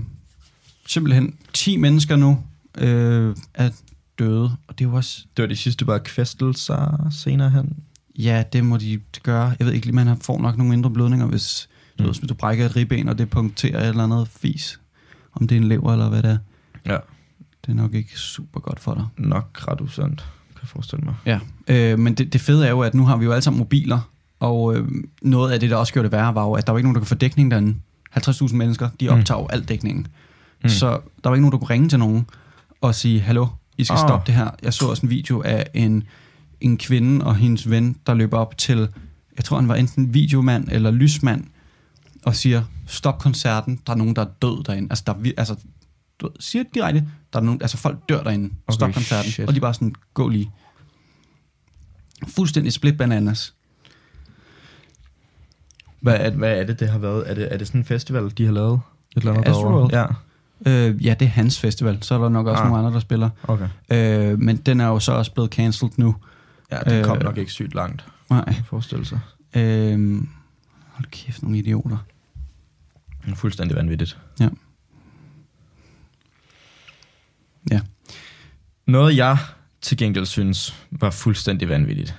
[0.87, 2.38] simpelthen 10 mennesker nu
[2.79, 3.70] øh, er
[4.18, 7.77] døde, og det jo også, det var de sidste bare kvæstelser senere hen.
[8.18, 9.55] ja, det må de gøre.
[9.59, 12.05] Jeg ved ikke lige, man får nok nogle mindre blødninger, hvis, mm.
[12.05, 12.11] Mm.
[12.11, 14.81] hvis du brækker et ribben, og det punkterer et eller andet fis.
[15.33, 16.38] Om det er en lever, eller hvad det er.
[16.92, 16.98] Ja,
[17.66, 19.07] Det er nok ikke super godt for dig.
[19.18, 20.18] nok ret usandt,
[20.50, 21.14] kan jeg forestille mig.
[21.27, 23.59] Ja, øh, men det, det fede er jo, at nu har vi jo alle sammen
[23.59, 24.88] mobiler, og øh,
[25.22, 26.94] noget af det, der også gjorde det værre, var jo, at der var ikke nogen,
[26.94, 27.77] der kunne få dækning derinde.
[28.18, 29.18] 50.000 mennesker, de Mm.
[29.18, 30.03] optager jo al dækningen.
[30.03, 30.09] Mm.
[30.62, 30.68] Mm.
[30.68, 30.88] Så
[31.24, 32.27] der var ikke nogen, der kunne ringe til nogen
[32.81, 33.46] og sige, hallo,
[33.79, 34.09] I skal oh.
[34.09, 34.51] stoppe det her.
[34.63, 36.03] Jeg så også en video af en,
[36.61, 38.89] en kvinde og hendes ven, der løber op til,
[39.37, 41.45] jeg tror han var enten videomand eller lysmand,
[42.25, 44.89] og siger, stop koncerten, der er nogen, der er død derinde.
[44.91, 45.57] Altså, der er, altså
[46.19, 48.55] du siger direkte, der er nogen, altså folk dør derinde.
[48.67, 49.31] Okay, Stop koncerten.
[49.31, 49.49] shit.
[49.49, 50.51] Og de bare sådan, gå lige.
[52.29, 53.55] Fuldstændig split bananas.
[56.01, 57.31] Hvad er, hvad er det, det har været?
[57.31, 58.81] Er det, er det sådan en festival, de har lavet?
[59.17, 59.93] Et eller andet Astroworld?
[59.93, 60.07] Ja,
[60.66, 62.03] Øh, ja, det er hans festival.
[62.03, 62.68] Så er der nok også Ah.
[62.68, 63.31] nogle andre, der spiller.
[63.42, 63.68] okay.
[63.92, 66.16] Øh, men den er jo så også blevet cancelled nu.
[66.72, 68.55] Ja, det kom Øh, nok ikke sygt langt, Nej.
[68.66, 69.20] forestille sig.
[69.57, 70.22] Øh,
[70.88, 71.98] hold kæft, nogle idioter.
[73.35, 74.18] Fuldstændig vanvittigt.
[74.40, 74.48] Ja.
[77.70, 77.81] Ja.
[78.87, 79.38] Noget jeg
[79.81, 82.18] til gengæld synes var fuldstændig vanvittigt,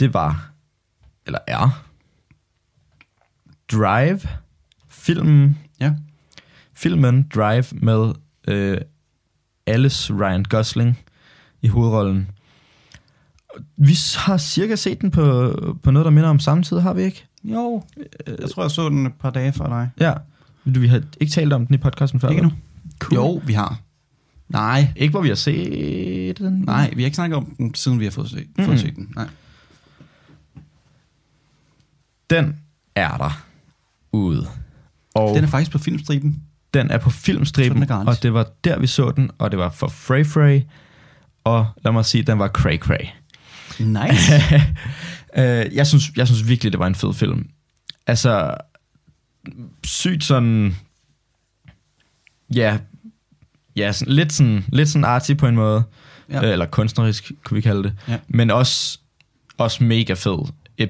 [0.00, 0.50] det var,
[1.26, 1.82] eller er,
[3.72, 4.20] Drive,
[4.88, 5.94] filmen, Ja.
[6.76, 8.12] Filmen Drive med
[8.48, 8.78] øh,
[9.66, 10.98] Alice Ryan Gosling
[11.62, 12.30] i hovedrollen.
[13.76, 17.24] Vi har cirka set den på, på noget, der minder om samtidig, har vi ikke?
[17.44, 17.82] Jo,
[18.40, 19.90] jeg tror, jeg så den et par dage før dig.
[20.00, 20.12] Ja.
[20.64, 22.28] Vi har ikke talt om den i podcasten før.
[22.28, 22.52] Ikke nu?
[22.98, 23.14] Cool.
[23.14, 23.80] Jo, vi har.
[24.48, 26.52] Nej, Ikke hvor vi har set den.
[26.52, 28.64] nej, vi har ikke snakket om den, siden vi har fået set, Mm.
[28.64, 29.12] fået set den.
[29.16, 29.28] Nej.
[32.30, 32.56] Den
[32.94, 33.44] er der
[34.12, 34.46] ude.
[35.14, 36.42] Og Den er faktisk på filmstriben.
[36.80, 39.70] Den er på filmstriben, er og det var der, vi så den, og det var
[39.70, 40.60] for Frey Frey,
[41.44, 43.06] og lad mig sige, den var cray cray.
[43.78, 44.32] Nice.
[45.38, 47.48] Øh, jeg, synes, jeg synes virkelig, det var en fed film.
[48.06, 48.54] Altså,
[49.84, 50.76] sygt sådan,
[52.54, 52.78] ja,
[53.76, 55.82] ja sådan, lidt, sådan, lidt sådan arty på en måde,
[56.30, 56.46] Ja.
[56.46, 56.52] ja.
[56.52, 58.18] eller kunstnerisk, kunne vi kalde det, Ja.
[58.28, 58.98] men også,
[59.58, 60.38] også mega fed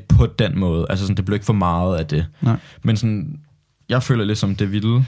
[0.08, 0.86] på den måde.
[0.90, 2.26] Altså, sådan, det blev ikke for meget af det.
[2.40, 2.56] Nej.
[2.82, 3.40] Men sådan,
[3.88, 5.04] jeg føler lidt som det vilde.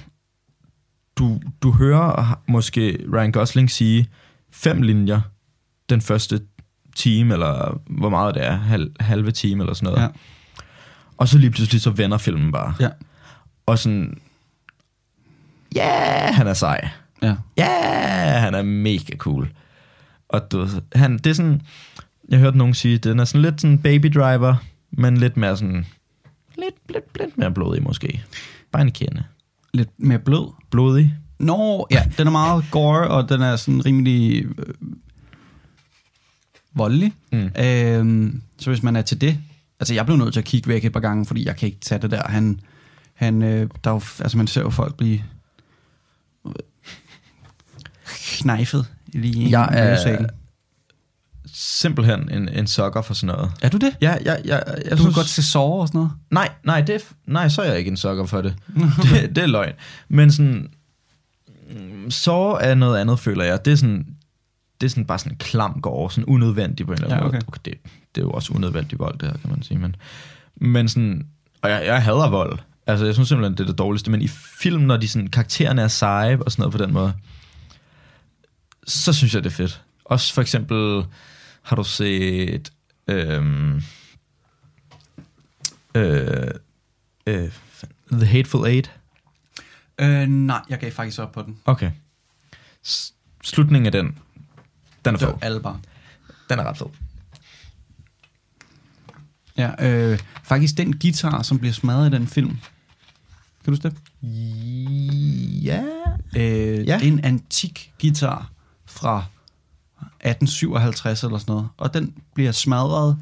[1.19, 4.09] Du, du hører måske Ryan Gosling sige
[4.51, 5.21] fem linjer
[5.89, 6.41] den første
[6.97, 10.03] time, eller hvor meget det er, halv, halve time eller sådan noget.
[10.03, 10.09] Ja.
[11.17, 12.75] Og så lige pludselig så vender filmen bare.
[12.81, 12.89] Ja.
[13.67, 14.21] Og sådan,
[15.75, 16.89] ja, yeah, han er sej.
[17.23, 17.35] Ja.
[17.57, 19.53] Ja, yeah, han er mega cool.
[20.29, 21.63] Og du, han, det er sådan,
[22.29, 24.57] jeg hørte nogen sige, den er sådan lidt sådan baby driver,
[24.91, 25.87] men lidt mere sådan,
[26.57, 28.25] lidt, lidt, lidt mere blodig måske.
[28.73, 29.25] Bare en kende.
[29.75, 30.53] Lidt mere blød.
[30.71, 31.15] Blodig?
[31.39, 34.75] Nå, ja, den er meget gore, og den er sådan rimelig øh,
[36.75, 37.13] voldelig.
[37.33, 37.51] Mm.
[37.65, 39.39] Øhm, så hvis man er til det,
[39.81, 41.81] altså jeg blev nødt til at kigge væk et par gange, fordi jeg kan ikke
[41.81, 42.23] tage det der.
[42.29, 42.61] Han,
[43.15, 45.23] han øh, der er jo, altså man ser jo folk blive
[46.47, 46.53] øh,
[48.13, 50.27] knejfet lige i Jeg er.
[51.61, 53.53] Simpelthen en, en sokker for sådan noget.
[53.63, 53.97] Er du det?
[54.01, 56.13] Ja, jeg, jeg, jeg, jeg Du kan godt se sove og sådan noget.
[56.31, 58.55] Nej, nej, det nej, så er jeg ikke en sokker for det.
[59.03, 59.37] det.
[59.37, 59.73] Det er løgn.
[60.09, 60.69] Men sådan,
[61.71, 63.65] mm, så er noget andet, føler jeg.
[63.65, 64.07] Det er sådan,
[64.81, 67.25] det er sådan bare sådan en klam går, sådan unødvendig på en eller anden Ja,
[67.25, 67.37] måde.
[67.37, 67.47] okay.
[67.49, 67.75] Okay, det,
[68.15, 69.79] det er jo også unødvendig vold, det her, kan man sige.
[69.79, 69.97] Men,
[70.57, 71.27] men sådan,
[71.63, 72.59] og jeg, jeg hader vold.
[72.87, 74.11] Altså, jeg synes simpelthen, det er det dårligste.
[74.11, 74.29] Men i
[74.61, 77.13] film, når de sådan, karaktererne er seje og sådan noget på den måde,
[78.87, 79.83] så synes jeg, det er fedt.
[80.05, 81.05] Også for eksempel,
[81.69, 82.73] har du set...
[83.09, 83.83] Øhm,
[85.95, 86.51] øh,
[87.27, 87.51] øh,
[88.13, 88.93] The Hateful Eight?
[89.99, 91.59] Øh, nej, jeg gav faktisk op på den.
[91.65, 91.91] Okay.
[92.87, 94.19] S- slutningen af den,
[95.05, 95.61] den er fed.
[95.61, 95.81] bare.
[96.51, 96.87] Den er ret fed.
[99.57, 102.51] Ja, øh, faktisk den guitar, som bliver smadret i den film.
[102.51, 102.59] Kan
[103.65, 103.97] du huske det?
[105.65, 105.83] Ja.
[106.37, 106.99] Øh, ja.
[106.99, 108.51] Det er en antik guitar
[108.87, 109.25] fra
[110.21, 111.69] 1857 eller sådan noget.
[111.77, 113.17] Og den bliver smadret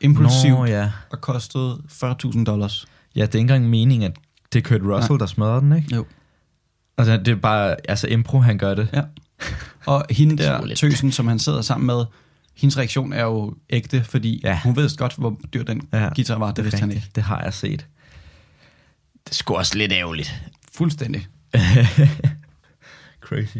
[0.00, 0.90] impulsivt Nå, ja.
[1.10, 2.86] og kostede 40.000 dollars.
[3.16, 4.16] Ja, det er ikke engang meningen, at
[4.52, 5.18] Det er Kurt Russell, ja.
[5.18, 5.94] der smadrer den, ikke?
[5.94, 6.04] Jo.
[6.98, 8.88] Altså, det er bare, altså impro, han gør det.
[8.92, 9.02] Ja.
[9.86, 12.04] Og hende der, tøsen, som han sidder sammen med,
[12.56, 14.60] hendes reaktion er jo ægte, fordi Ja.
[14.64, 16.46] hun ved godt, hvor dyr den Ja, guitar var.
[16.46, 17.06] Det, det vidste han ikke.
[17.14, 17.86] Det har jeg set.
[19.24, 20.42] Det er sgu også lidt ærgerligt.
[20.74, 21.26] Fuldstændig.
[23.20, 23.56] Crazy.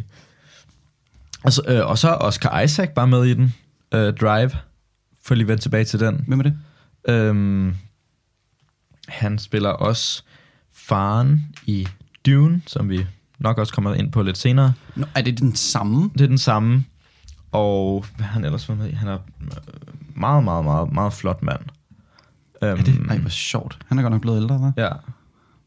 [1.44, 3.54] Altså, øh, og så er Oscar Isaac bare med i den.
[3.94, 4.50] Øh, Drive.
[5.24, 6.24] For lige vende tilbage til den.
[6.28, 6.58] Hvem er det?
[7.08, 7.74] Øhm,
[9.08, 10.22] han spiller også
[10.72, 11.88] faren i
[12.26, 13.06] Dune, som vi
[13.38, 14.72] nok også kommer ind på lidt senere.
[14.96, 16.10] Nå, er det den samme?
[16.12, 16.84] Det er den samme.
[17.52, 18.92] Og hvad har han ellers været med i?
[18.92, 19.48] Han er øh,
[20.16, 21.60] meget, meget, meget, meget flot mand.
[22.62, 22.94] Øhm, Er det?
[23.08, 23.78] Ej, hvor sjovt.
[23.86, 24.82] Han er godt nok blevet ældre, hva'?
[24.82, 24.88] Ja.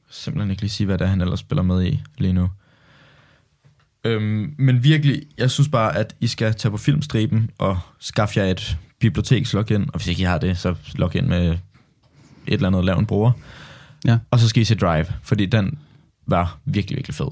[0.09, 2.49] Simpelthen ikke lige sige, hvad det er, han ellers spiller med i lige nu.
[4.03, 8.45] Øhm, men virkelig, jeg synes bare, at I skal tage på filmstriben og skaffe jer
[8.45, 9.81] et bibliotekslogin.
[9.93, 11.57] Og hvis ikke I har det, så log ind med et
[12.47, 13.31] eller andet, lav en bruger.
[14.05, 14.17] Ja.
[14.31, 15.79] Og så skal I se Drive, fordi den
[16.27, 17.27] var virkelig, virkelig fed.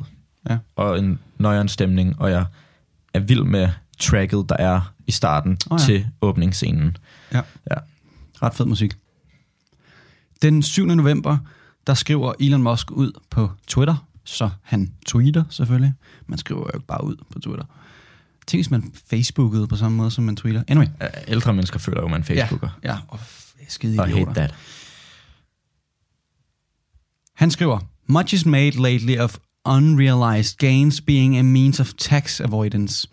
[0.49, 0.58] Ja.
[0.75, 2.45] Og en nøjeren stemning, og jeg
[3.13, 5.86] er vild med tracket, der er i starten Oh, ja.
[5.86, 6.97] til åbningsscenen.
[7.34, 7.41] Ja.
[7.71, 7.75] Ja.
[8.41, 8.93] Ret fed musik.
[10.41, 10.86] Den 7.
[10.86, 11.38] november,
[11.88, 15.93] der skriver Elon Musk ud på Twitter, så han tweeter selvfølgelig.
[16.27, 17.65] Man skriver jo ikke bare ud på Twitter.
[18.47, 20.63] Tænk, hvis man Facebookede på samme måde, som man tweeter.
[20.67, 20.87] Anyway.
[21.27, 22.79] Ældre mennesker føler jo, man Facebooker.
[22.83, 23.19] Ja, ja og
[23.67, 24.17] skide idioter.
[24.17, 24.55] hate that.
[27.33, 33.07] Han skriver, Much is made lately of unrealized gains being a means of tax avoidance.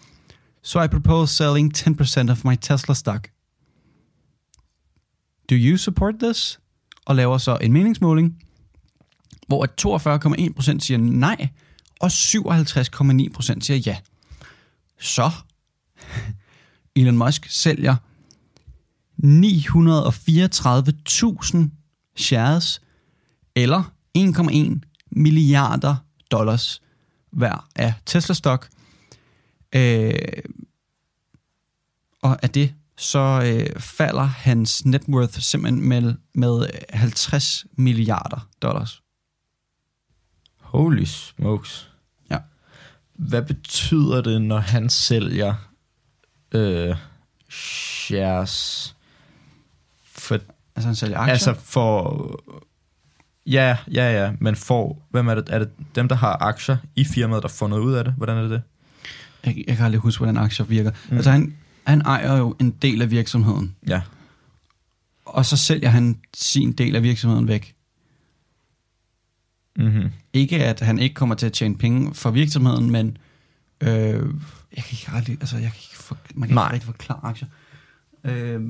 [0.62, 3.28] So I propose selling 10% of my Tesla stock.
[5.50, 6.60] Do you support this?
[7.06, 8.38] Og laver så en meningsmåling,
[9.46, 11.48] hvor at 42,1% siger nej,
[12.00, 13.96] og 57,9% siger ja.
[15.00, 15.30] Så
[16.96, 17.96] Elon Musk sælger
[19.24, 21.58] 934.000
[22.16, 22.80] shares
[23.54, 24.78] eller 1,1
[25.10, 25.96] milliarder
[26.30, 26.82] dollars
[27.30, 28.68] hver af Tesla-stok.
[29.74, 30.12] Øh,
[32.22, 39.02] og af det, så øh, falder hans net worth simpelthen med, med 50 milliarder dollars.
[40.76, 41.90] Holy smokes.
[42.30, 42.38] Ja.
[43.14, 45.54] Hvad betyder det, når han sælger
[46.52, 46.96] øh,
[47.50, 48.94] shares?
[50.12, 50.38] For,
[50.76, 51.32] Altså han sælger aktier.
[51.32, 52.40] altså for...
[53.46, 54.98] Ja, ja, ja, men for...
[55.10, 55.44] Hvem er det?
[55.50, 58.14] Er det dem, der har aktier i firmaet, der får noget ud af det?
[58.16, 58.62] Hvordan er det det?
[59.44, 60.90] jeg, jeg kan aldrig huske, hvordan aktier virker.
[61.08, 61.16] Mm.
[61.16, 64.00] Altså han, han ejer jo en del af virksomheden, Ja.
[65.24, 67.74] og så sælger han sin del af virksomheden væk.
[69.78, 70.12] Mm-hmm.
[70.32, 73.16] Ikke at han ikke kommer til at tjene penge for virksomheden, men
[73.80, 73.88] øh,
[74.76, 76.64] jeg kan ikke aldrig, altså jeg kan ikke for, man kan Nej.
[76.64, 77.48] ikke rigtig forklare aktier.
[78.24, 78.60] Øh,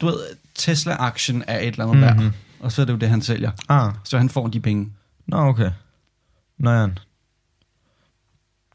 [0.00, 0.20] du ved,
[0.54, 2.16] Tesla-aktien er et eller andet mm-hmm.
[2.16, 2.24] Mhm.
[2.24, 3.50] værd, og så er det jo det, han sælger.
[3.68, 4.92] Ah, Så han får de penge.
[5.26, 5.70] nå okay.
[6.58, 6.88] Nå ja.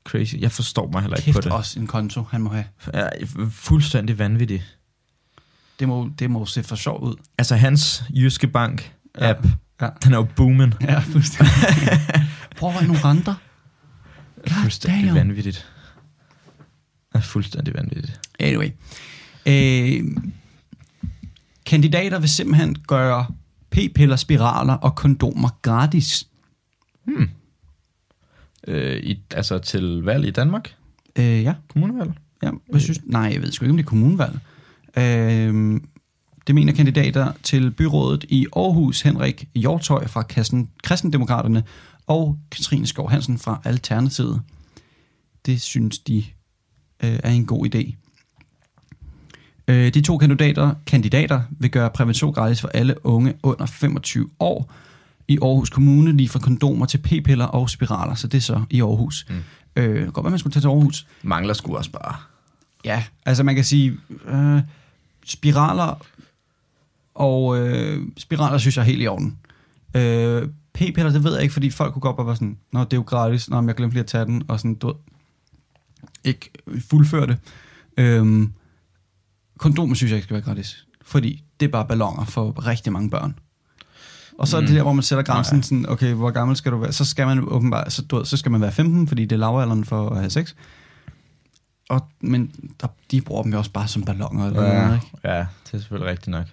[0.05, 0.35] Crazy.
[0.39, 1.51] Jeg forstår mig heller ikke på Kæft det.
[1.51, 2.65] også en konto, han må have.
[2.93, 3.09] Ja,
[3.49, 4.77] fuldstændig vanvittigt.
[5.79, 7.15] Det må, det må se for sjov ud.
[7.37, 9.33] Altså hans Jyske Bank Ja.
[9.81, 9.89] Ja.
[10.03, 10.73] den er jo booming.
[10.81, 11.53] Ja, fuldstændig.
[12.57, 13.35] Prøv at være nogle renter.
[14.43, 15.15] Det er fuldstændig damn.
[15.15, 15.67] vanvittigt.
[17.13, 18.19] Er fuldstændig vanvittigt.
[18.39, 18.69] Anyway.
[19.45, 20.17] Øh,
[21.65, 23.27] kandidater vil simpelthen gøre
[23.71, 26.27] p-piller, spiraler og kondomer gratis.
[27.05, 27.29] Hmm.
[28.67, 30.75] Øh, i, altså til valg i Danmark?
[31.15, 31.53] Øh, ja.
[31.69, 32.11] Kommunevalg?
[32.43, 32.51] ja.
[32.69, 34.39] Hvad synes, nej, jeg ved sgu ikke, om det er kommunevalg.
[34.97, 35.81] Øh,
[36.47, 40.23] det mener kandidater til byrådet i Aarhus, Henrik Hjortøj fra
[40.83, 41.63] Kristendemokraterne
[42.07, 44.41] og Katrine Skov Hansen fra Alternativet.
[45.45, 46.25] Det synes de
[47.03, 47.95] øh, er en god idé.
[49.67, 54.71] Øh, de to kandidater, kandidater vil gøre prævention gratis for alle unge under 25 år
[55.27, 58.81] i Aarhus Kommune, lige fra kondomer til p-piller og spiraler, så det er så i
[58.81, 59.25] Aarhus.
[59.29, 59.35] Mm.
[59.75, 61.07] Øh, godt være, man skulle tage til Aarhus.
[61.23, 62.15] Mangler sgu også bare.
[62.85, 64.61] Ja, altså man kan sige, øh,
[65.25, 66.01] spiraler
[67.19, 69.37] og øh, spiraler synes jeg er helt i orden.
[69.95, 72.93] Øh, p-piller, det ved jeg ikke, fordi folk kunne godt bare være sådan, nå, det
[72.93, 74.95] er jo gratis, nå, men jeg glemte lige at tage den, og sådan, du ved,
[76.23, 76.49] ikke
[76.89, 77.37] fuldføre det.
[77.97, 78.47] Øh,
[79.57, 83.09] kondomer synes jeg ikke skal være gratis, fordi det er bare ballonger for rigtig mange
[83.09, 83.35] børn.
[84.37, 84.75] Og så er det Mm.
[84.75, 85.61] der, hvor man sætter grænsen Nej.
[85.63, 86.91] sådan, okay, hvor gammel skal du være?
[86.91, 89.39] Så skal man åbenbart, så, du ved, så skal man være 15, fordi det er
[89.39, 90.53] lavalderen for at have sex.
[91.89, 92.51] Og, men
[92.81, 94.45] der, de bruger dem jo også bare som ballonger.
[94.47, 95.17] Eller Ja, noget, ikke?
[95.23, 96.45] ja, det er selvfølgelig rigtigt nok.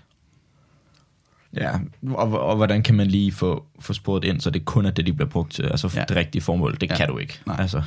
[1.57, 1.71] Ja,
[2.14, 5.07] og, og hvordan kan man lige få, få sporet ind, så det kun er det,
[5.07, 5.62] de bliver brugt til?
[5.62, 6.05] Altså Ja.
[6.09, 6.97] det rigtige formål, det Ja.
[6.97, 7.40] kan du ikke.
[7.47, 7.57] Nej.
[7.61, 7.83] Altså,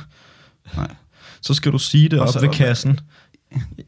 [0.76, 0.88] Nej.
[1.42, 3.00] så skal du sige det Og op så- ved kassen.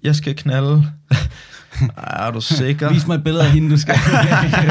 [0.03, 0.85] Jeg skal knalde.
[1.97, 2.93] Er du sikker?
[2.93, 3.95] Vis mig et billede af hende, du skal.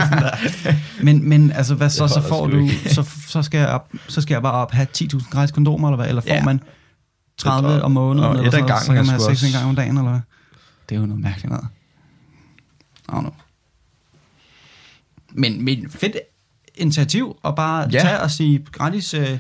[1.04, 4.34] Men, men altså, hvad så, så får du, så, så, skal jeg op, så skal
[4.36, 6.08] jeg bare op have 10.000 gratis kondomer, eller hvad?
[6.08, 6.44] Eller får Ja.
[6.44, 6.60] man
[7.38, 9.58] 30 Det- om måneden, eller sådan noget, så kan man have sgu sex en også-
[9.58, 10.20] gang om dagen, eller hvad?
[10.90, 11.68] Det er jo noget mærkeligt noget.
[13.10, 13.34] I don't know.
[15.32, 16.18] Men, men fedt
[16.76, 18.00] initiativ, og bare Ja.
[18.00, 19.14] tage og sige gratis...
[19.14, 19.38] Øh,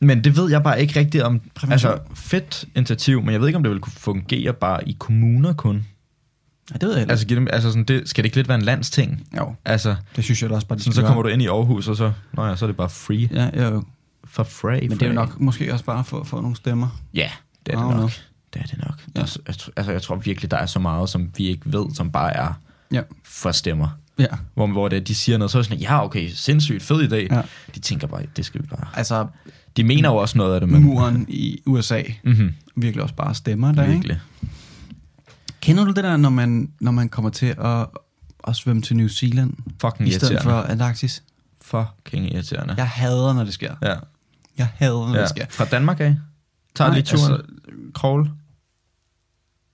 [0.00, 1.40] Men det ved jeg bare ikke rigtigt om.
[1.54, 1.92] Prævention.
[1.92, 5.52] Altså, fedt initiativ, men jeg ved ikke, om det vil kunne fungere bare i kommuner
[5.52, 5.86] kun.
[6.70, 7.10] ja, det ved jeg ikke.
[7.10, 9.26] Altså, dem, altså sådan, det, skal det ikke lidt være en landsting?
[9.36, 11.46] jo, Altså, det synes jeg da også bare, de sådan, så kommer du ind i
[11.46, 13.28] Aarhus, og så, nå ja, så er det bare free.
[13.32, 13.82] Ja, jo.
[14.24, 14.80] For free.
[14.80, 17.00] Men det er jo nok måske også bare for at få nogle stemmer.
[17.14, 17.30] Ja,
[17.66, 17.94] det er det nok.
[17.94, 18.08] know.
[18.54, 18.94] Det er det nok.
[18.98, 19.10] Ja.
[19.16, 19.20] Ja.
[19.20, 22.36] Altså, altså, jeg tror virkelig, der er så meget, som vi ikke ved, som bare
[22.36, 22.52] er
[22.92, 23.00] Ja.
[23.24, 23.88] for stemmer.
[24.20, 24.36] Ja.
[24.54, 27.16] Hvor, hvor det, de siger noget, så er sådan, ja, okay, sindssygt fed idé.
[27.16, 27.36] Ja.
[27.36, 27.42] Ja.
[27.74, 28.88] De tænker bare, det skal vi bare.
[28.94, 29.26] Altså,
[29.76, 30.82] De mener jo også noget af det, men...
[30.82, 33.92] muren i USA Mm-hmm, virkelig også bare stemmer der, ikke?
[33.92, 34.20] virkelig.
[35.60, 37.86] Kender du det der, når man, når man kommer til at,
[38.48, 41.22] at svømme til New Zealand, Fucking i stedet for Antarktis?
[41.62, 42.74] Fucking irriterende.
[42.76, 43.74] Jeg hader, når det sker.
[43.82, 43.94] Ja.
[44.58, 45.20] Jeg hader, når ja.
[45.20, 45.46] det sker.
[45.50, 46.16] Fra Danmark af?
[46.74, 47.32] Tager Nej, lige turen?
[47.32, 47.52] altså-.
[47.94, 48.30] Krogle?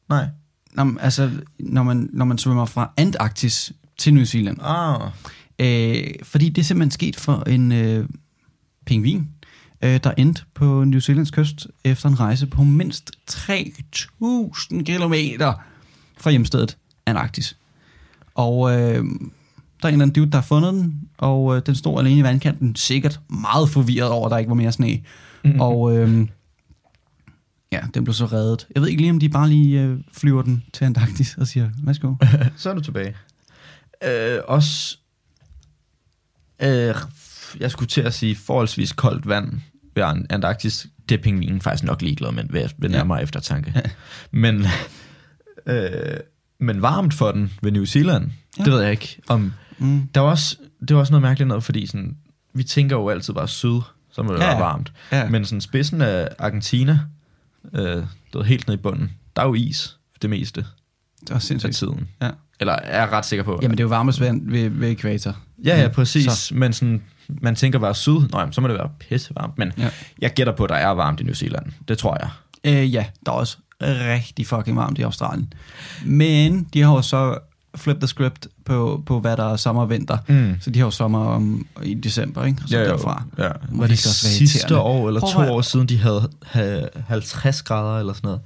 [0.09, 0.29] Nej.
[0.73, 4.59] Nå, altså, når man, når man svømmer fra Antarktis til New Zealand.
[4.63, 5.11] Ah.
[5.59, 8.09] Øh, fordi det er simpelthen sket for en øh,
[8.87, 9.29] pingvin,
[9.83, 15.53] øh, der endte på New Zealands kyst efter en rejse på mindst 3.000 kilometer
[16.19, 17.57] fra hjemstedet Antarktis.
[18.35, 21.75] Og øh, der er en eller anden dude, der har fundet den, og øh, den
[21.75, 25.01] stod alene i vandkanten, sikkert meget forvirret over, at der ikke var mere sne.
[25.45, 25.61] Mm-hmm.
[25.61, 26.27] Og øh,
[27.73, 28.67] ja, den blev så reddet.
[28.75, 31.71] Jeg ved ikke lige, om de bare lige øh, flyver den til Antarktis og siger,
[31.83, 32.15] værsgo.
[32.57, 33.15] Så er du tilbage.
[34.05, 34.99] Øh, også...
[36.63, 36.95] Øh,
[37.61, 39.61] jeg skulle til at sige forholdsvis koldt vand
[39.95, 40.87] ved An- Antarktis.
[41.09, 42.97] Det er pingvinen faktisk nok ligeglad med ved, ved Ja.
[42.97, 43.91] nærmere eftertanke.
[44.31, 44.67] Men,
[45.67, 46.17] øh,
[46.61, 48.31] men varmt for den ved New Zealand, Ja.
[48.59, 48.65] ja.
[48.65, 49.21] det ved jeg ikke.
[49.29, 50.09] Om, Mm.
[50.15, 50.57] der var også,
[50.89, 52.17] det var også noget mærkeligt noget, fordi sådan,
[52.55, 53.81] vi tænker jo altid bare syd,
[54.13, 54.57] så må det Ja, ja, ja.
[54.57, 54.93] være varmt.
[55.13, 55.29] Ja.
[55.29, 57.01] Men sådan spidsen af Argentina,
[57.73, 60.67] øh, det helt ned i bunden, der er jo is det meste
[61.21, 61.75] Det af sindssygt.
[61.77, 62.09] tiden.
[62.23, 62.31] Ja.
[62.61, 63.59] Eller er jeg ret sikker på.
[63.63, 65.37] Jamen, det er jo varmest vand ved, ved ekvator.
[65.65, 66.33] Ja, ja, præcis.
[66.33, 66.55] Så.
[66.55, 69.59] Men sådan, man tænker bare syd, Nå, jamen, så må det være pissevarmt.
[69.59, 69.89] Men Ja.
[70.23, 71.67] jeg gætter på, at der er varmt i New Zealand.
[71.89, 72.29] Det tror jeg.
[72.65, 75.53] Øh, ja, der er også rigtig fucking varmt i Australien.
[76.05, 77.39] Men de har jo så
[77.77, 80.19] flipped the script på, på hvad der er sommer og vinter.
[80.29, 80.57] Mm.
[80.61, 82.63] Så de har jo sommer om, i december, ikke?
[82.67, 82.91] Så Ja, jo.
[82.91, 83.23] derfra.
[83.39, 83.49] Ja.
[83.71, 87.63] Hvor det det sidste år eller Prøv to at- år siden, de havde, havde 50
[87.63, 88.41] grader eller sådan noget.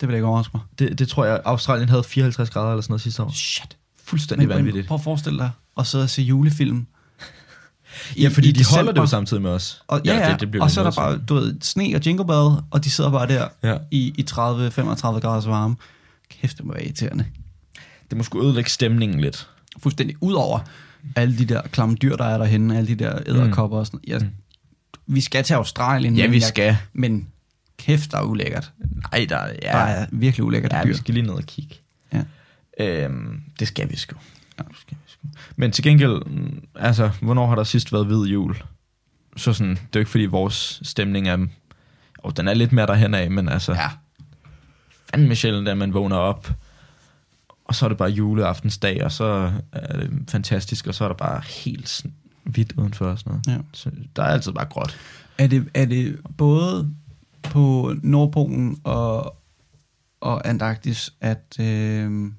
[0.00, 0.62] Det vil ikke overraske mig.
[0.78, 3.30] Det, det tror jeg, Australien havde 54 grader eller sådan noget sidste år.
[3.34, 3.76] Shit.
[4.04, 4.86] Fuldstændig Men, vanvittigt.
[4.88, 6.86] prøv at forestille dig at sidde og se julefilm.
[8.18, 9.02] Ja, fordi i de holder det december.
[9.02, 9.82] jo samtidig med os.
[9.88, 12.06] Og, ja, ja, det, det bliver og så er der bare, du ved, sne og
[12.06, 13.76] jingle bell, og de sidder bare der Ja.
[13.90, 14.36] i, i 30-35
[15.20, 15.76] graders varme.
[16.30, 17.24] Kæft, det må være irriterende.
[18.10, 19.48] Det må sgu ødelægge stemningen lidt.
[19.82, 20.58] fuldstændig ud over
[21.16, 24.22] alle de der klamme dyr, der er derhenne, alle de der æderkopper og sådan noget.
[24.22, 24.30] Jeg,
[25.06, 26.16] Vi skal til Australien.
[26.16, 26.76] Ja, vi jeg- skal.
[26.92, 27.28] Men
[27.80, 28.72] kæft, der er ulækkert.
[29.12, 30.88] Nej, der, ja, Der er virkelig ulækkert ja, dyr.
[30.88, 31.74] vi skal lige ned og kigge.
[32.12, 32.22] Ja.
[32.80, 34.16] Øhm, det skal vi sgu.
[34.58, 35.28] Ja, det skal vi sgu.
[35.56, 38.56] Men til gengæld, mm, altså, hvornår har der sidst været hvid jul?
[39.36, 41.46] Så sådan, det er jo ikke fordi vores stemning er,
[42.18, 43.90] og den er lidt mere derhen af, men altså, Ja.
[45.14, 46.52] fandme sjældent, at man vågner op,
[47.64, 51.14] og så er det bare juleaftensdag, og så er det fantastisk, og så er der
[51.16, 52.06] bare helt
[52.44, 53.58] hvidt udenfor og sådan noget.
[53.58, 53.62] Ja.
[53.72, 54.96] Så der er altid bare gråt.
[55.38, 56.94] Er det, er det både
[57.42, 59.36] på Nordpolen og,
[60.20, 62.32] og Antarktis, at øh,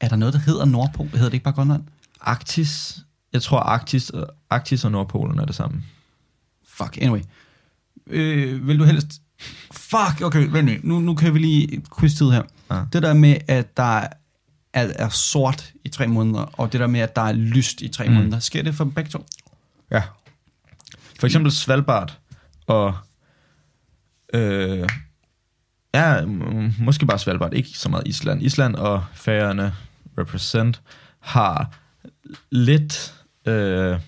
[0.00, 1.06] er der noget, der hedder Nordpol?
[1.06, 1.82] Hedder det ikke bare Grønland?
[2.20, 2.98] Arktis,
[3.32, 4.12] jeg tror Arktis,
[4.50, 5.82] Arktis og Nordpolen er det samme.
[6.68, 7.20] Fuck, anyway.
[8.06, 9.22] Øh, vil du helst...
[9.72, 10.80] Fuck, okay, vent lige.
[10.82, 12.42] Nu, nu kan vi lige quiz-tid her.
[12.70, 12.82] Ja.
[12.92, 14.08] Det der med, at der
[14.72, 17.88] er, er sort i tre måneder, og det der med, at der er lyst i
[17.88, 18.08] tre.
[18.08, 18.14] Mm.
[18.14, 19.26] måneder, sker det for begge to?
[19.90, 20.02] Ja.
[21.20, 22.18] For eksempel Svalbard
[22.66, 22.94] og...
[24.34, 24.88] Øh,
[25.94, 26.24] ja,
[26.80, 28.42] måske bare Svalbard, ikke så meget Island.
[28.42, 29.74] Island og Færøerne
[30.18, 30.82] represent
[31.20, 31.74] har
[32.50, 33.14] lidt...
[33.46, 33.98] Øh,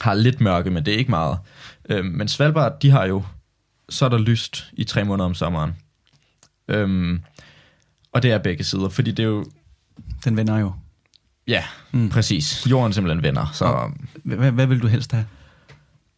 [0.00, 1.38] har lidt mørke, men det er ikke meget.
[1.88, 3.24] Øh, men Svalbard, de har jo...
[3.88, 5.72] Så er der lyst i tre måneder om sommeren.
[6.68, 7.22] Øhm,
[8.12, 9.44] og det er begge sider, fordi det er jo...
[10.24, 10.72] Den vender jo.
[11.48, 12.08] Ja, Mm.
[12.10, 12.66] præcis.
[12.70, 13.90] Jorden simpelthen vender, så...
[14.24, 15.26] Hvad, hvad vil du helst have?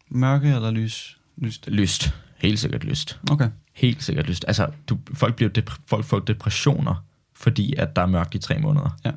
[0.09, 1.18] Mørke eller lys?
[1.37, 1.66] Lyst.
[1.68, 2.14] Lyst.
[2.39, 3.20] Helt sikkert lyst.
[3.30, 3.49] Okay.
[3.74, 4.45] Helt sikkert lyst.
[4.49, 7.05] Altså, du, folk, bliver depr- folk får depressioner,
[7.37, 8.97] fordi at der er mørkt i tre måneder.
[9.05, 9.11] Ja.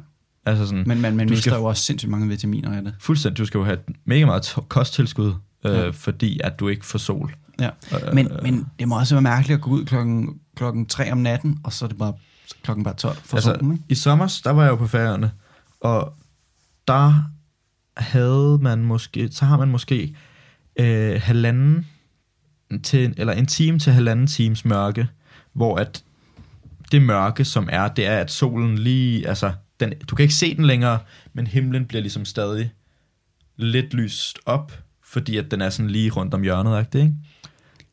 [0.45, 2.95] Altså sådan, Men man, man Du mister skal- jo også sindssygt mange vitaminer af det.
[2.99, 5.33] fuldstændig, du skal jo have mega meget kosttilskud,
[5.65, 5.89] øh, ja.
[5.89, 7.35] fordi at du ikke får sol.
[7.59, 7.69] Ja.
[7.93, 11.17] Øh, Men, men det må også være mærkeligt at gå ud klokken, klokken 3 om
[11.17, 12.13] natten, og så er det bare
[12.63, 13.83] klokken bare 12 for altså, solen, ikke?
[13.89, 15.31] i sommer, der var jeg jo på færgerne,
[15.79, 16.13] og
[16.87, 17.23] der
[17.97, 20.15] havde man måske, så har man måske
[20.79, 21.87] øh, halvanden
[22.83, 25.07] til, eller en time til halvanden times mørke,
[25.53, 26.03] hvor at
[26.91, 30.55] det mørke, som er, det er, at solen lige, altså, den, du kan ikke se
[30.55, 30.99] den længere,
[31.33, 32.71] men himlen bliver ligesom stadig
[33.57, 37.13] lidt lyst op, fordi at den er sådan lige rundt om hjørnet, ikke?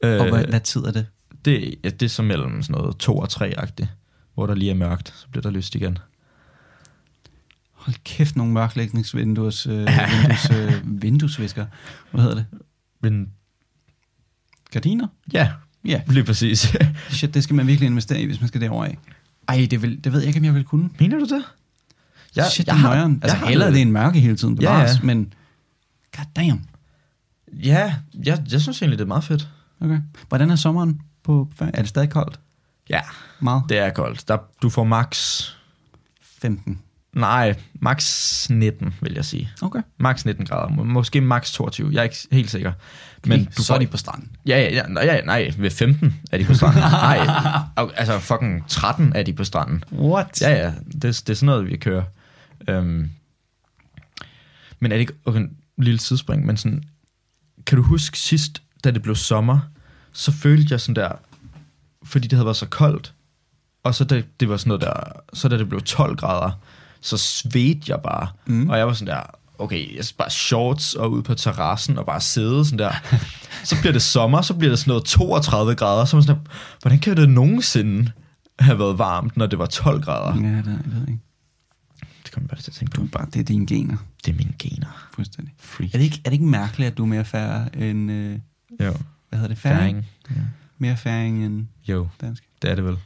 [0.05, 1.07] Øh, Og hvad, hvad tid er det?
[1.47, 3.89] det, ja, det er så mellem sådan noget 2 og 3-agtigt,
[4.35, 5.99] hvor der lige er mørkt, så bliver der lyst igen.
[7.73, 11.67] Hold kæft, nogle mørklægningsvindues, øh, vindues, øh, vinduesvisker.
[12.11, 12.47] Hvad hedder det?
[13.01, 13.29] Men
[14.81, 15.07] Gardiner?
[15.33, 15.51] ja,
[15.85, 16.01] Ja.
[16.09, 16.77] lige præcis.
[17.11, 18.99] Shit, det skal man virkelig investere i, hvis man skal derover af.
[19.49, 20.91] Ej, det, vil, det ved jeg ikke, om jeg vil kunne.
[21.01, 21.45] Mener du det?
[22.37, 23.21] Ja, Shit, det er nøjeren.
[23.23, 25.05] Altså, har heller det er en mørke hele tiden, Ja, bevares, ja.
[25.07, 25.33] men
[26.17, 26.65] god damn.
[27.53, 29.49] Ja, jeg, jeg synes egentlig, det er meget fedt.
[29.81, 29.99] Okay.
[30.29, 32.41] Hvordan er sommeren på Er det stadig koldt?
[32.91, 33.01] Ja,
[33.41, 33.63] Meget?
[33.69, 34.29] det er koldt.
[34.29, 35.43] Der, du får max...
[36.23, 36.79] 15.
[37.17, 39.51] Nej, max 19, vil jeg sige.
[39.63, 39.81] Okay.
[39.99, 40.69] Max 19 grader.
[40.69, 41.91] Må- Måske max 22.
[41.93, 42.73] Jeg er ikke helt sikker.
[43.27, 44.31] Men Men du så er de på stranden.
[44.47, 46.81] Ja, ja, ja, nej, ja, nej, ved 15 er de på stranden.
[47.09, 47.19] nej,
[47.77, 49.85] al- altså fucking 13 er de på stranden.
[49.93, 50.43] What?
[50.43, 52.03] Ja, ja, det, det er sådan noget, vi kører.
[52.69, 53.11] Øhm,
[54.81, 56.85] men er det ikke okay, en lille tidsspring, men sådan,
[57.67, 59.59] kan du huske sidst, da det blev sommer,
[60.13, 61.13] så følte jeg sådan der,
[62.05, 63.13] fordi det havde været så koldt,
[63.83, 64.93] og så da det var sådan noget der,
[65.33, 66.51] så da det blev 12 grader,
[67.07, 68.71] så svedte jeg bare, Mm.
[68.71, 69.23] og jeg var sådan der,
[69.59, 72.93] okay, jeg bare shorts og ud på terrassen og bare sidde sådan der.
[73.65, 76.51] så bliver det sommer, så bliver det sådan noget 32 grader, så man sådan der,
[76.83, 78.13] hvordan kan det nogensinde
[78.59, 80.41] have været varmt, når det var 12 grader?
[80.49, 81.21] Ja, det, jeg ved ikke.
[82.25, 83.05] Det kommer jeg bare til at tænke Du på.
[83.07, 83.97] er bare, det er dine gener.
[84.25, 85.09] Det er mine gener.
[85.15, 85.55] Fuldstændig.
[85.59, 85.95] Freak.
[85.95, 88.11] Er det ikke, er det ikke mærkeligt, at du er mere færre end...
[88.11, 88.33] Øh,
[88.81, 88.95] Jo.
[89.29, 89.59] hvad hedder det?
[89.59, 89.79] Færing?
[89.81, 90.07] Færing.
[90.31, 90.43] Ja.
[90.79, 92.45] Mere færing end Jo, dansk.
[92.63, 92.97] det er det vel.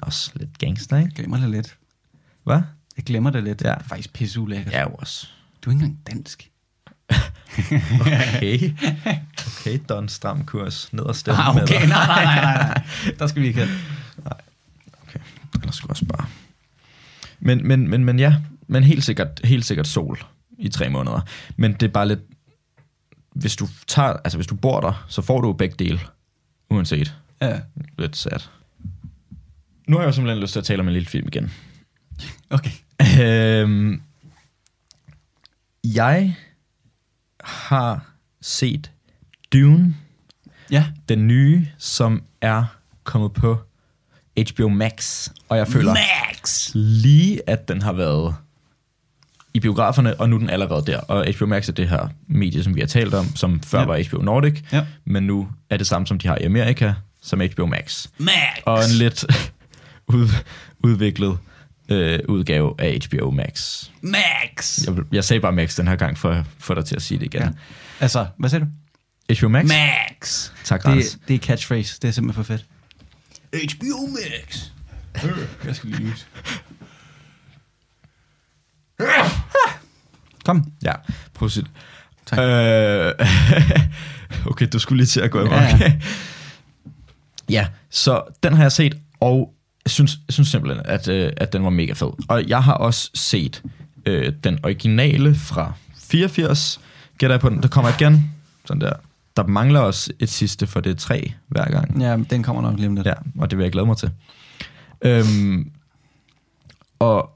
[0.00, 1.14] Også lidt gangster, ikke?
[1.14, 1.76] Glemmer det lidt.
[2.48, 2.60] Hvad?
[2.96, 3.62] Jeg glemmer det lidt.
[3.62, 3.68] Ja.
[3.68, 4.72] Det er faktisk pisse ulækkert.
[4.74, 5.26] Ja, også.
[5.62, 6.50] Du er ikke engang dansk.
[8.00, 8.72] Okay.
[9.60, 10.92] Okay, Don, stram kurs.
[10.92, 11.88] Ned og stemme Ah, med okay, dig.
[11.88, 12.84] nej, nej, nej, nej, nej.
[13.18, 13.78] Der skal vi ikke hen.
[15.02, 15.18] Okay,
[15.60, 16.26] ellers skulle også bare.
[17.40, 18.34] Men, men, men, men ja,
[18.66, 20.18] men helt sikkert, helt sikkert sol
[20.58, 21.20] i tre måneder.
[21.56, 22.20] Men det er bare lidt,
[23.34, 26.00] hvis du tager, altså hvis du bor der, så får du begge dele,
[26.70, 27.14] uanset.
[27.40, 27.60] Ja,
[27.98, 28.40] Lidt sad.
[29.86, 31.52] Nu har jeg jo simpelthen lyst til at tale om en lille film igen.
[32.50, 32.70] Okay.
[33.22, 34.02] Øhm,
[35.84, 36.36] jeg
[37.44, 38.06] har
[38.40, 38.90] set
[39.52, 39.96] Dune,
[40.70, 40.84] Ja.
[41.08, 42.64] den nye, som er
[43.04, 43.58] kommet på
[44.50, 45.28] HBO Max.
[45.48, 46.70] Og jeg føler Max!
[46.74, 48.34] lige, at den har været
[49.54, 50.98] i biograferne, og nu er den allerede der.
[51.00, 53.84] Og HBO Max er det her medie, som vi har talt om, som før Ja.
[53.86, 54.86] var HBO Nordic, Ja.
[55.04, 56.92] men nu er det samme, som de har i Amerika,
[57.22, 58.06] som HBO Max.
[58.18, 58.32] Max!
[58.66, 59.24] Og en lidt
[60.14, 60.28] ud,
[60.78, 61.38] udviklet
[61.88, 63.84] øh, udgave af HBO Max.
[64.00, 64.86] Max!
[64.86, 67.18] Jeg, jeg sagde bare Max den her gang, for at få dig til at sige
[67.18, 67.42] det igen.
[67.42, 67.48] Ja.
[68.00, 68.66] Altså, hvad siger du?
[69.38, 69.64] HBO Max?
[69.68, 70.50] Max!
[70.64, 71.10] Tak, Rans.
[71.10, 71.98] Det, det er catchphrase.
[72.02, 72.64] Det er simpelthen for fedt.
[73.52, 74.64] HBO Max!
[75.64, 76.26] Jeg skal lige lyse.
[80.44, 80.72] Kom.
[80.82, 80.92] Ja,
[81.34, 81.70] prøv at sige det.
[82.26, 82.38] Tak.
[82.38, 83.12] Øh,
[84.50, 85.92] okay, du skulle lige til at gå i ja, ja.
[87.48, 89.54] ja, så den har jeg set, og
[89.88, 92.08] jeg synes, jeg synes simpelthen, at, øh, at den var mega fed.
[92.28, 93.62] Og jeg har også set
[94.06, 96.80] øh, den originale fra 84.
[97.18, 98.32] Gætter jeg på den, der kommer igen.
[98.64, 98.92] Sådan der.
[99.36, 102.00] Der mangler også et sidste, for det er tre hver gang.
[102.00, 103.06] Ja, den kommer nok lige om lidt.
[103.06, 104.10] Ja, og det vil jeg glæde mig til.
[105.02, 105.72] Øhm,
[106.98, 107.30] og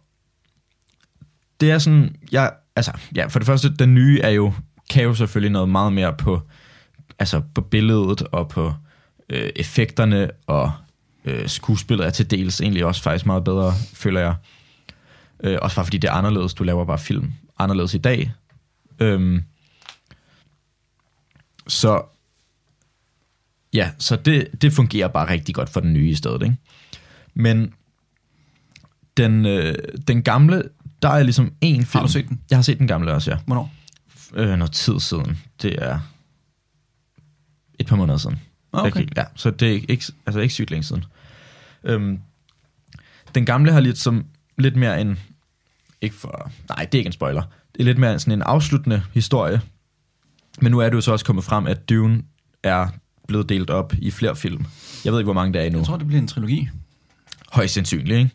[1.60, 4.52] det er sådan, jeg, altså, ja, for det første, den nye er jo,
[4.90, 6.40] kan jo selvfølgelig noget meget mere på,
[7.18, 8.74] altså på billedet og på
[9.30, 10.72] øh, effekterne, og
[11.24, 14.34] øh, skuespillet er til dels egentlig også faktisk meget bedre, føler jeg.
[15.44, 18.32] Øh, også bare fordi det er anderledes, du laver bare film anderledes i dag.
[18.98, 19.42] Øhm,
[21.68, 22.02] så
[23.74, 26.56] Ja, så det, det fungerer bare rigtig godt for den nye i stedet, ikke?
[27.34, 27.74] Men
[29.16, 29.74] den, øh,
[30.08, 30.62] den gamle,
[31.02, 32.04] der er ligesom en film.
[32.04, 32.40] du set den?
[32.50, 33.38] Jeg har set den gamle også, ja.
[33.46, 33.72] Hvornår?
[34.34, 35.38] Øh, noget tid siden.
[35.62, 36.00] Det er
[37.78, 38.40] et par måneder siden.
[38.72, 39.06] Okay.
[39.16, 41.04] Ja, så det er ikke, altså ikke sygt længe siden.
[41.84, 42.20] Øhm,
[43.34, 44.24] den gamle har lidt, som,
[44.58, 45.18] lidt mere en...
[46.00, 47.42] Ikke for, nej, det er ikke en spoiler.
[47.72, 49.60] Det er lidt mere sådan en afsluttende historie.
[50.60, 52.22] Men nu er det jo så også kommet frem, at Dune
[52.62, 52.88] er
[53.28, 54.66] blevet delt op i flere film.
[55.04, 55.78] Jeg ved ikke, hvor mange der er endnu.
[55.78, 56.68] Jeg tror, det bliver en trilogi.
[57.52, 58.30] Højst sandsynligt, ikke?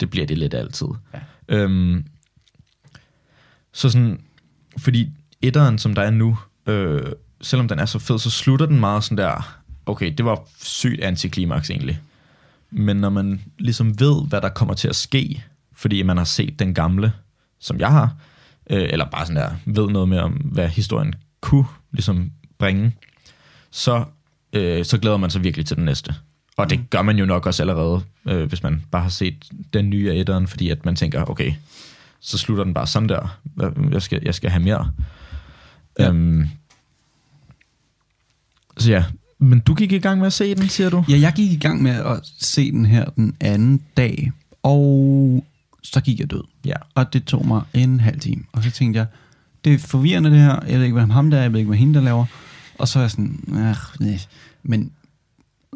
[0.00, 0.86] Det bliver det lidt altid.
[1.14, 1.20] Ja.
[1.48, 2.06] Øhm,
[3.72, 4.20] så sådan,
[4.78, 5.10] fordi
[5.42, 7.12] etteren, som der er nu, øh,
[7.42, 11.00] selvom den er så fed, så slutter den meget sådan der, okay, det var sygt
[11.00, 12.00] antiklimaks egentlig.
[12.70, 16.58] Men når man ligesom ved, hvad der kommer til at ske, fordi man har set
[16.58, 17.12] den gamle,
[17.60, 18.14] som jeg har,
[18.70, 22.96] øh, eller bare sådan der, ved noget mere om, hvad historien kunne ligesom bringe,
[23.70, 24.04] så,
[24.52, 26.14] øh, så glæder man sig virkelig til den næste.
[26.56, 29.90] Og det gør man jo nok også allerede, øh, hvis man bare har set den
[29.90, 31.52] nye af etteren, fordi at man tænker, okay,
[32.20, 33.38] så slutter den bare sådan der.
[33.90, 34.90] Jeg skal, jeg skal have mere.
[35.98, 36.08] Ja.
[36.08, 36.48] Øhm,
[38.76, 39.04] så ja,
[39.38, 41.04] men du gik i gang med at se den, siger du?
[41.08, 45.44] Ja, jeg gik i gang med at se den her den anden dag, og
[45.82, 46.42] så gik jeg død.
[46.64, 46.74] Ja.
[46.94, 48.42] Og det tog mig en halv time.
[48.52, 49.06] Og så tænkte jeg,
[49.64, 51.68] det er forvirrende det her, jeg ved ikke, hvad ham der er, jeg ved ikke,
[51.68, 52.24] hvad hende der laver.
[52.78, 54.18] Og så er jeg sådan, ah, nej.
[54.62, 54.90] men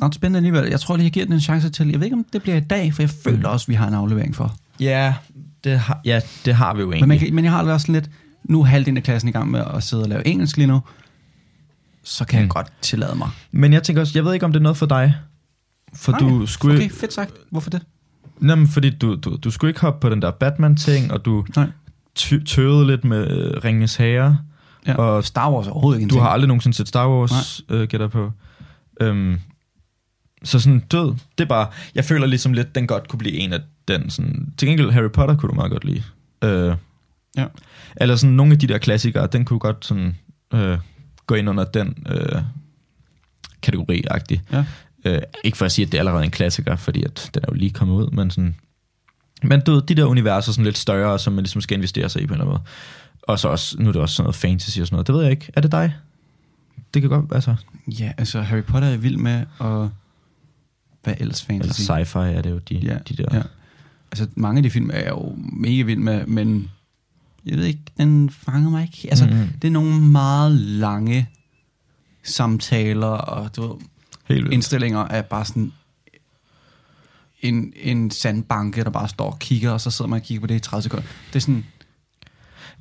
[0.03, 0.71] ret spændende alligevel.
[0.71, 1.89] Jeg tror lige, jeg giver den en chance til.
[1.89, 3.95] Jeg ved ikke, om det bliver i dag, for jeg føler også, vi har en
[3.95, 4.57] aflevering for.
[4.81, 5.15] Ja,
[5.65, 7.01] det har, ja, det har vi jo egentlig.
[7.01, 8.11] Men, man kan, men jeg har været sådan lidt,
[8.45, 10.81] nu er halvdelen af klassen i gang med at sidde og lave engelsk lige nu,
[12.07, 12.43] så kan mm.
[12.43, 13.29] jeg godt tillade mig.
[13.53, 15.15] Men jeg tænker også, jeg ved ikke, om det er noget for dig.
[15.95, 17.33] For Nej, du skulle Okay, fedt sagt.
[17.51, 17.83] Hvorfor det?
[18.39, 21.45] Nej, men fordi du, du, du skulle ikke hoppe på den der Batman-ting, og du
[21.57, 21.67] Nej.
[22.47, 24.39] tøvede lidt med øh, Ringens Herre,
[24.87, 24.95] Ja.
[24.95, 26.23] og Star Wars er overhovedet ikke du ting.
[26.23, 28.33] har aldrig nogensinde set Star Wars, øh, gætter på.
[29.01, 29.41] Øhm,
[30.45, 33.53] så sådan død, det er bare, jeg føler ligesom lidt, den godt kunne blive en
[33.53, 36.03] af den sådan, til gengæld Harry Potter kunne du meget godt lide.
[36.45, 36.75] Øh,
[37.37, 37.47] Ja.
[37.97, 40.17] Eller sådan nogle af de der klassikere, den kunne godt sådan
[40.55, 40.79] øh,
[41.27, 42.43] gå ind under den øh,
[43.62, 44.43] kategori-agtig.
[44.53, 44.64] Ja.
[45.05, 47.47] Øh, ikke for at sige, at det er allerede en klassiker, fordi at den er
[47.53, 48.55] jo lige kommet ud, men sådan...
[49.43, 52.22] Men du ved, de der universer sådan lidt større, som man ligesom skal investere sig
[52.22, 52.62] i på en eller anden måde.
[53.22, 55.07] Og så også, nu er det også sådan noget fantasy og sådan noget.
[55.07, 55.51] Det ved jeg ikke.
[55.57, 55.95] Er det dig?
[56.95, 57.55] Det kan godt, altså...
[57.87, 59.91] Ja, altså Harry Potter er vild med, og
[61.05, 61.81] hvad ellers fantasy?
[61.91, 63.24] Eller sci-fi er det jo de, Ja, de der.
[63.37, 63.43] ja.
[64.12, 66.70] Altså mange af de film er jeg jo mega vild med, men
[67.47, 69.09] jeg ved ikke, den fangede mig ikke.
[69.11, 69.49] Altså, Mhm.
[69.63, 71.29] det er nogle meget lange
[72.23, 73.81] samtaler, og du ved,
[74.29, 74.53] Helt vildt.
[74.55, 75.73] indstillinger er bare sådan
[77.41, 80.47] en, en sandbanke, der bare står og kigger, og så sidder man og kigger på
[80.47, 81.05] det i 30 sekunder.
[81.29, 81.65] Det er sådan,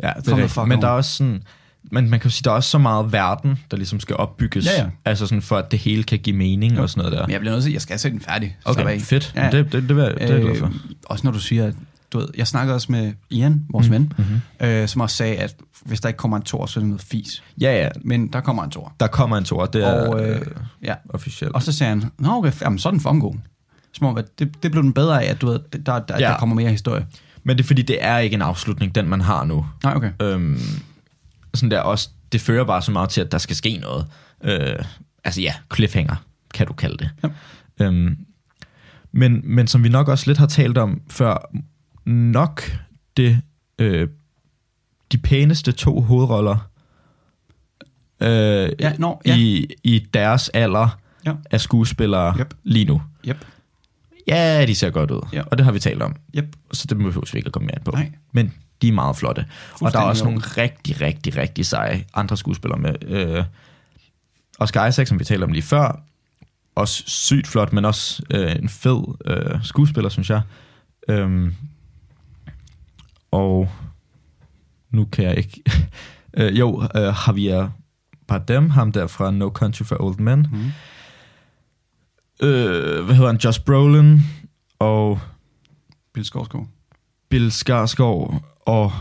[0.03, 0.68] Ja, det er rigtigt.
[0.68, 1.43] Men der er også sådan...
[1.91, 4.66] Men man kan jo sige, der er også så meget verden, der ligesom skal opbygges.
[4.66, 4.89] Ja, ja.
[5.05, 6.82] Altså sådan for, at det hele kan give mening Jo.
[6.82, 7.26] og sådan noget der.
[7.28, 8.57] men jeg bliver nødt til, jeg skal se den færdig.
[8.66, 9.01] Okay, af.
[9.01, 9.34] fedt.
[9.36, 9.43] Ja.
[9.45, 9.51] Ja.
[9.51, 10.66] Det, det, det, det, det er jeg glad for.
[10.66, 10.74] Øh,
[11.05, 11.76] også når du siger, at
[12.16, 13.93] du ved, jeg snakkede også med Ian, vores mm.
[13.93, 14.68] ven, Mm-hmm.
[14.68, 15.55] øh, som også sagde, at
[15.86, 17.43] hvis der ikke kommer en tor, så er det noget fis.
[17.61, 17.89] Ja, ja.
[18.03, 18.93] Men der kommer en tor.
[18.99, 20.45] Der kommer en tor, det er Og, øh, øh,
[20.84, 20.95] Ja.
[21.09, 21.55] officielt.
[21.55, 23.43] Og så sagde han, nå okay, jamen, så er den fucking.
[23.93, 26.20] Som om, at det, det blev den bedre af, at du ved, der, der.
[26.20, 26.28] Ja.
[26.28, 27.05] der kommer mere historie.
[27.43, 29.66] Men det er fordi, det er ikke en afslutning, den man har nu.
[29.84, 30.11] Nej, okay.
[30.22, 30.59] Øhm,
[31.53, 34.05] sådan der også, det fører bare så meget til, at der skal ske noget.
[34.43, 34.86] Øh,
[35.24, 36.16] altså ja, cliffhanger,
[36.53, 37.09] kan du kalde det.
[37.24, 37.28] Ja.
[37.86, 38.18] Øhm,
[39.11, 41.49] men, men som vi nok også lidt har talt om før,
[42.05, 42.63] nok
[43.17, 43.41] det,
[43.79, 44.07] øh,
[45.11, 46.69] de pæneste to hovedroller
[48.19, 49.35] øh, Ja, nå, ja.
[49.37, 51.33] i, i deres alder Ja.
[51.51, 52.53] af skuespillere Yep.
[52.63, 53.01] lige nu.
[53.27, 53.45] Yep.
[54.27, 55.41] Ja, de ser godt ud, Ja.
[55.51, 56.15] og det har vi talt om.
[56.37, 56.55] Yep.
[56.71, 57.91] Så det behøver vi ikke at komme mere ind på.
[57.91, 58.11] Nej.
[58.31, 59.45] Men de er meget flotte.
[59.81, 62.95] Og der er også nogle rigtig, rigtig, rigtig seje andre skuespillere med.
[63.07, 63.43] Øh,
[64.59, 66.01] Oscar Isaac, som vi talte om lige før,
[66.75, 70.41] også sygt flot, men også øh, en fed øh, skuespiller, synes jeg.
[71.09, 71.53] Øhm,
[73.36, 73.69] og
[74.91, 75.61] nu kan jeg ikke...
[76.38, 77.69] øh, jo, øh, Javier
[78.27, 80.47] Bardem, ham der fra No Country for Old Men.
[80.51, 80.71] Mm.
[82.47, 83.38] Øh, hvad hedder han?
[83.43, 84.21] Josh Brolin
[84.79, 85.19] og
[86.13, 86.67] Bill Skarsgård.
[87.29, 88.91] Bill Skarsgård og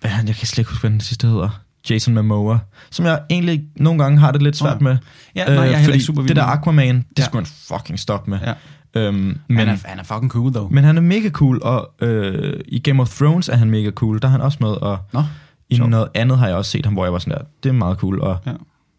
[0.00, 1.60] hvad han, jeg kan slet ikke huske, hvad den sidste hedder.
[1.90, 2.58] Jason Momoa,
[2.90, 4.88] som jeg egentlig nogle gange har det lidt svært Nå.
[4.88, 4.98] med.
[5.34, 7.24] Ja, nej, jeg er Øh, fordi ikke super vild det der Aquaman, det Ja.
[7.24, 7.46] skulle man
[7.78, 8.38] fucking stoppe med.
[8.42, 8.54] Ja.
[8.94, 9.14] Øhm,
[9.48, 10.72] Men, han, er, han er fucking cool, dog.
[10.74, 14.18] men han er mega cool, og øh, i Game of Thrones er han mega cool.
[14.22, 15.22] Der er han også med, og Nå,
[15.68, 15.90] i sjovt.
[15.90, 17.98] noget andet har jeg også set ham, hvor jeg var sådan der, det er meget
[17.98, 18.52] cool, og Ja.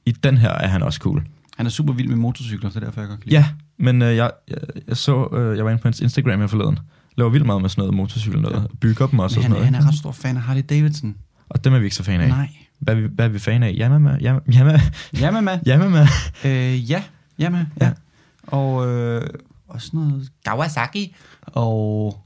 [0.05, 1.23] i den her er han også cool.
[1.57, 3.39] han er super vild med motorcykler, så det er derfor, jeg godt kan lide.
[3.39, 6.47] Ja, men øh, jeg, jeg, jeg så, øh, jeg var inde på hans Instagram her
[6.47, 6.79] forleden,
[7.17, 9.51] laver vildt meget med sådan noget motorcykel noget, bygger dem også Men og han, sådan
[9.51, 9.65] noget.
[9.65, 11.15] han er ret stor fan af Harley Davidson.
[11.49, 12.27] Og dem er vi ikke så fan af.
[12.29, 12.49] Nej.
[12.79, 13.75] Hvad, er vi, hvad er vi fan af?
[13.79, 14.15] Yamama?
[14.17, 14.79] Yam- Yama?
[15.21, 15.59] Ja, med.
[15.67, 16.07] Yamama?
[16.45, 17.03] Øh, ja,
[17.39, 17.65] ja, med.
[17.81, 17.85] Ja.
[17.85, 17.91] Ja.
[18.47, 19.21] Og øh,
[19.73, 21.15] også noget Kawasaki.
[21.43, 22.17] Og,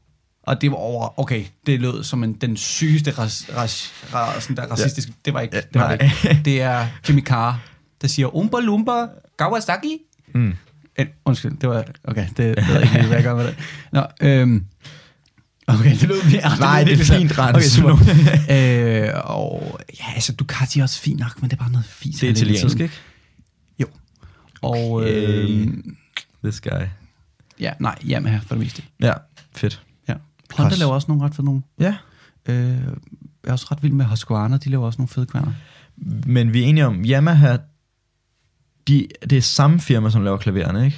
[0.44, 4.56] og det var over, okay, det lød som en, den sygeste ras, ras, ras, sådan
[4.56, 6.30] der racistiske, det var ikke, det var det nej.
[6.32, 6.42] ikke.
[6.46, 7.60] Det er Jimmy Carr,
[8.02, 9.08] der siger, Umpa Lumpa
[9.40, 9.98] Kawasaki.
[10.34, 10.54] Mm.
[11.00, 13.56] En, undskyld, det var, okay, det ved ikke, hvad jeg gør med det.
[13.92, 14.66] Nå, øhm,
[15.68, 16.60] okay, det lød mere.
[16.60, 17.46] Nej, lød det er fint, sådan.
[17.46, 17.80] Randers.
[17.80, 19.06] Okay, super.
[19.16, 22.16] øh, og ja, altså, Ducati er også fint nok, men det er bare noget fis.
[22.20, 22.94] Det er italiensk, ikke?
[23.80, 23.86] Jo.
[24.62, 25.08] Og Okay.
[25.08, 25.68] øh,
[26.44, 26.72] This guy.
[27.60, 28.84] Ja, nej, Yamaha for det meste.
[29.02, 29.14] Ja,
[29.56, 29.82] fedt.
[30.08, 30.14] Ja.
[30.54, 30.80] Honda Kras.
[30.80, 31.62] laver også nogle ret fede nogle.
[31.80, 31.96] Ja.
[32.50, 32.78] Øh, jeg
[33.44, 35.52] er også ret vild med Husqvarna, de laver også nogle fede kværner.
[36.26, 37.58] Men vi er enige om, Yamaha,
[38.88, 40.98] de, det er samme firma, som laver klavererne, ikke?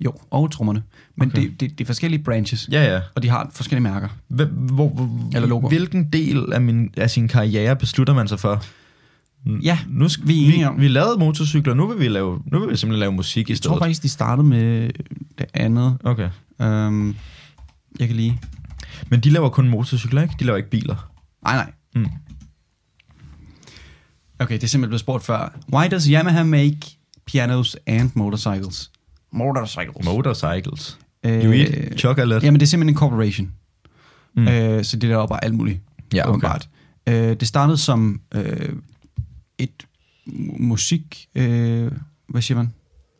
[0.00, 0.82] Jo, og trommerne.
[1.16, 1.42] Men okay.
[1.42, 3.00] det, det, det er forskellige branches, Ja, ja.
[3.14, 4.08] og de har forskellige mærker.
[4.28, 5.68] Hvor, hvor, hvor, Eller logoer.
[5.68, 8.64] Hvilken del af, min, af sin karriere beslutter man sig for?
[9.46, 10.80] N- Ja, nu skal, vi vi, om.
[10.80, 13.60] vi lavede motorcykler, nu vil vi, lave, nu vil vi simpelthen lave musik i Jeg
[13.60, 13.80] tror stedet.
[13.82, 14.90] faktisk, de startede med
[15.38, 15.98] det andet.
[16.04, 16.30] Okay.
[16.60, 17.16] Um,
[17.98, 18.40] jeg kan lige...
[19.10, 20.34] Men de laver kun motorcykler, ikke?
[20.38, 21.10] De laver ikke biler.
[21.44, 21.72] Nej, nej.
[21.94, 22.06] Mm.
[24.38, 25.58] Okay, det er simpelthen blevet spurgt før.
[25.72, 26.78] Why does Yamaha make
[27.26, 28.90] pianos and motorcycles?
[29.32, 30.04] Motorcycles.
[30.04, 30.98] Motorcycles.
[31.26, 32.44] Øh, You eat chocolate.
[32.46, 33.52] Jamen, det er simpelthen en corporation.
[34.36, 34.42] Mm.
[34.42, 34.48] Mm.
[34.48, 35.80] Øh, så det laver bare alt muligt.
[36.14, 36.28] Ja, okay.
[36.30, 36.68] åbenbart.
[37.08, 38.68] Øh, det startede som øh,
[39.58, 39.86] et
[40.58, 41.28] musik...
[41.34, 41.92] Øh,
[42.28, 42.72] hvad siger man?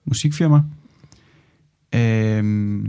[0.04, 0.62] Musikfirma.
[1.94, 2.88] Øh,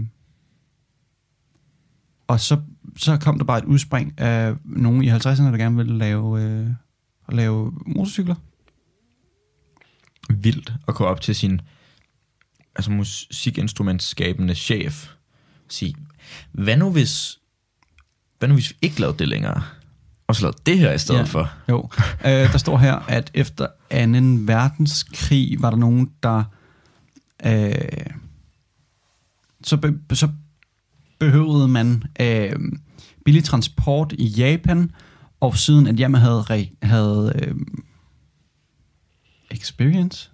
[2.28, 2.62] og så,
[2.97, 6.68] så kom der bare et udspring af nogen i 50'erne, der gerne ville lave, øh,
[7.30, 8.36] lave motorcykler.
[10.30, 11.62] Vildt at gå op til sin
[12.76, 15.08] altså musikinstrumentskabende chef
[15.66, 15.95] og sige,
[16.52, 17.39] hvad nu hvis,
[18.39, 19.64] hvad nu hvis vi ikke lavede det længere?
[20.30, 21.24] Og så lavede det her i stedet Ja.
[21.26, 21.52] for.
[21.70, 21.90] Jo,
[22.26, 23.72] øh, der står her, at efter 2.
[24.54, 26.44] verdenskrig var der nogen, der
[27.46, 27.76] øh,
[29.64, 30.28] så, be, så
[31.20, 32.52] behøvede man øh,
[33.26, 34.92] billig transport i Japan,
[35.40, 37.56] og siden at Yamaha havde, re- havde øh,
[39.52, 40.30] experience,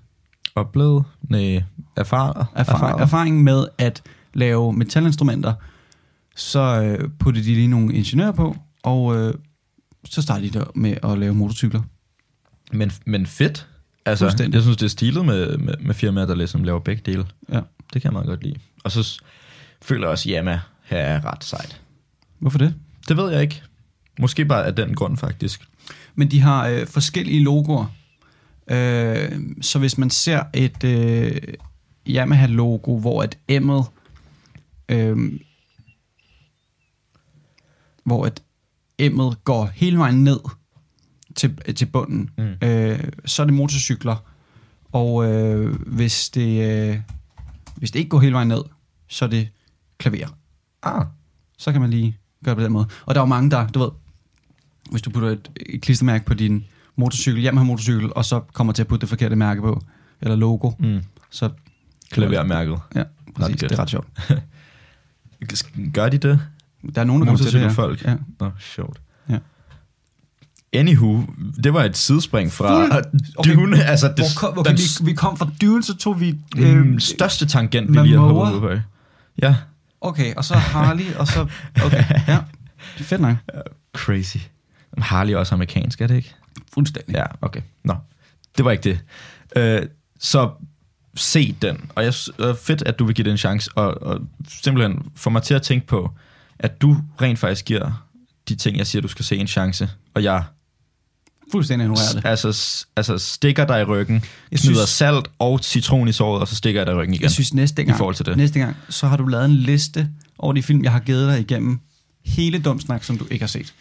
[0.56, 1.04] Oplevet?
[1.30, 1.64] Nej,
[1.98, 2.48] erfaret?
[2.56, 5.54] erfaring, erfaring med at lave metalinstrumenter,
[6.36, 9.34] så øh, puttede de lige nogle ingeniører på, og øh,
[10.06, 11.82] så startede de der med at lave motorcykler.
[12.72, 13.68] Men, men fedt.
[14.06, 17.26] Altså, jeg synes, det er stilet med, med, med firmaer, der ligesom laver begge dele.
[17.50, 17.62] Ja.
[17.94, 18.56] Det kan jeg meget godt lide.
[18.84, 19.22] Og så
[19.82, 21.82] føler jeg også, at Yamaha her er ret sejt.
[22.40, 22.76] Hvorfor det?
[23.08, 23.62] Det ved jeg ikke.
[24.20, 25.68] Måske bare af den grund, faktisk.
[26.16, 27.86] Men de har øh, forskellige logoer.
[28.68, 29.32] Øh,
[29.62, 31.42] så hvis man ser et øh,
[32.08, 33.86] Yamaha-logo, hvor et M'et,
[34.90, 35.18] øh,
[38.04, 38.44] hvor et
[39.02, 40.40] M'et går hele vejen ned
[41.36, 42.68] til, til bunden, Mm.
[42.68, 44.16] øh, så er det motorcykler.
[44.92, 47.00] Og øh, hvis, det, øh,
[47.76, 48.64] hvis det ikke går hele vejen ned,
[49.08, 49.50] så er det
[49.98, 50.28] klaver.
[50.84, 51.06] Ah,
[51.58, 52.88] Så kan man lige gøre det på den måde.
[53.06, 53.90] Og der er jo mange, der, du ved,
[54.92, 56.66] hvis du putter et, et klistermærke på din
[56.96, 59.82] motorcykel, Yamaha motorcykel, og så kommer til at putte det forkerte mærke på,
[60.22, 61.02] eller logo, mm.
[61.30, 61.50] så...
[62.12, 62.80] klavermærket.
[62.96, 63.04] Ja,
[63.36, 63.56] præcis.
[63.60, 64.08] Det er ret sjovt.
[65.94, 66.42] Gør de det?
[66.96, 67.68] Der er nogen, der kommer til det her.
[67.68, 68.06] Motorcykelfolk?
[68.06, 68.46] Ja.
[68.46, 69.02] Nå, sjovt.
[69.30, 69.38] Ja.
[70.74, 71.22] Anywho,
[71.64, 73.04] det var et sidespring fra Fuld-
[73.38, 73.54] okay.
[73.56, 76.40] Dune, altså det, Hvor kom, okay, den vi, vi kom fra Dune, så tog vi...
[76.58, 78.70] øh, Øh, største tangent, vi lige har ud på.
[79.42, 79.56] Ja,
[80.02, 81.48] okay, og så Harley, og så...
[81.86, 82.38] Okay, ja.
[82.98, 83.36] Det er fedt nok.
[83.96, 84.38] crazy.
[84.98, 86.36] Harley er også amerikansk, er det ikke?
[86.74, 87.16] Fuldstændig.
[87.16, 87.62] Ja, okay.
[87.84, 87.96] Nå,
[88.58, 89.00] det var ikke det.
[89.56, 89.82] Øh,
[90.20, 90.50] så
[91.16, 94.22] se den, og jeg øh, fedt, at du vil give det en chance, og, og
[94.48, 96.12] simpelthen få mig til at tænke på,
[96.60, 98.06] at du rent faktisk giver
[98.50, 100.44] de ting, jeg siger, du skal se en chance, og jeg
[101.52, 102.26] Fuldstændig ignorerer det.
[102.26, 106.48] altså, altså stikker dig i ryggen, Jeg smider synes- salt og citron i såret, og
[106.48, 107.24] så stikker jeg dig i ryggen igen.
[107.24, 108.38] Jeg synes næste gang, I forhold til det.
[108.38, 111.40] næste gang, så har du lavet en liste over de film, jeg har givet dig
[111.40, 111.80] igennem
[112.26, 113.74] hele Dumsnak, som du ikke har set.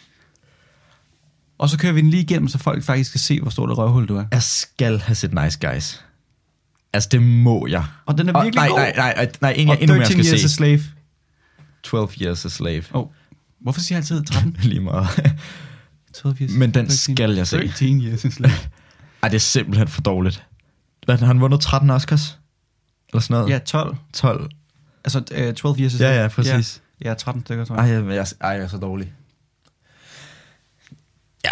[1.57, 3.77] Og så kører vi den lige igennem, så folk faktisk kan se, hvor stort et
[3.77, 4.25] røvhul du er.
[4.31, 6.03] Jeg skal have set Nice Guys.
[6.93, 7.85] Altså, det må jeg.
[8.05, 8.77] Og den er Og, virkelig nej, god.
[8.77, 10.49] nej, nej, nej, nej, en, og jeg endnu mere 13 skal se.
[10.49, 10.81] Slave.
[11.85, 12.83] 12 Years a Slave.
[12.93, 13.07] Oh.
[13.61, 14.57] Hvorfor siger jeg altid 13?
[14.69, 15.07] Lige meget.
[16.13, 16.51] 12 years.
[16.51, 16.91] Men den 13.
[16.91, 17.67] skal jeg se.
[17.67, 18.53] 13 Years a Slave.
[19.23, 20.45] Ej, det er simpelthen for dårligt.
[21.05, 22.39] Hvad, har han vundet 13 Oscars?
[23.09, 23.49] Eller sådan noget?
[23.53, 23.95] ja, 12.
[24.13, 24.49] 12.
[25.03, 26.13] Altså uh, 12 Years a Slave.
[26.13, 26.81] Ja, ja, præcis.
[27.03, 28.05] Ja, ja 13 stykker, tror Ej, jeg.
[28.05, 29.13] jeg, jeg, ej, jeg er så dårlig.
[31.45, 31.51] Ja,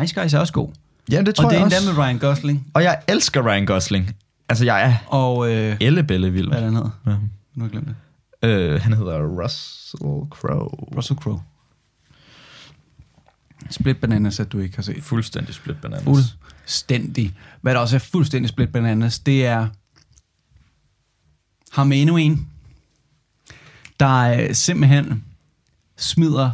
[0.00, 0.68] Nice Guys er også god.
[1.10, 1.92] ja det tror og det er jeg endda også.
[1.92, 2.66] med Ryan Gosling.
[2.74, 4.16] Og jeg elsker Ryan Gosling.
[4.48, 6.48] Altså, jeg er Og, øh, ellebælle vild.
[6.48, 6.90] hvad er det, han hedder?
[7.06, 7.10] Ja.
[7.10, 7.18] Nu
[7.56, 7.94] har jeg glemt det.
[8.42, 10.96] Øh, han hedder Russell Crowe.
[10.96, 11.42] Russell Crowe.
[13.70, 15.02] Split Bananas, at du ikke har set.
[15.02, 16.04] Fuldstændig split bananas.
[16.04, 17.36] Fuldstændig.
[17.60, 19.68] Hvad der også er fuldstændig Split Bananas, det er
[21.70, 22.48] ham endnu en,
[24.00, 25.24] der øh, simpelthen
[25.96, 26.50] smider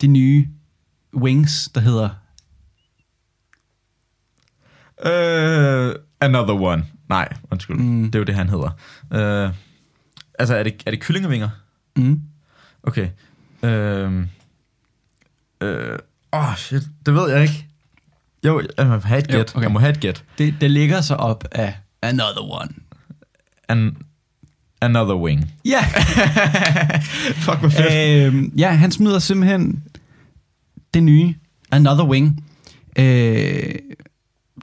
[0.00, 0.48] de nye
[1.14, 2.08] wings, der hedder
[5.06, 6.86] Øh, another one.
[7.08, 7.76] Nej, undskyld.
[7.76, 8.04] Mm.
[8.04, 8.70] Det er jo det, han hedder.
[9.12, 9.54] Øh,
[10.42, 11.48] altså, er det, er det kyllingevinger?
[11.96, 12.20] mm,
[12.82, 13.08] Okay.
[13.62, 14.26] Øh,
[15.60, 15.98] øh,
[16.32, 16.82] oh, shit.
[17.06, 17.66] Det ved jeg ikke.
[18.44, 19.52] Jo, jeg må have et gæt.
[19.54, 19.62] okay.
[19.62, 20.24] Jeg må have et gæt.
[20.38, 22.68] det, det ligger sig op af Another One.
[23.68, 23.96] An,
[24.80, 25.52] another wing.
[25.64, 25.82] Ja,
[27.44, 28.34] Fuck, hvor fedt.
[28.34, 29.84] øhm, ja, han smider simpelthen
[30.94, 31.34] det nye
[31.70, 32.44] Another Wing.
[32.98, 33.04] Øh,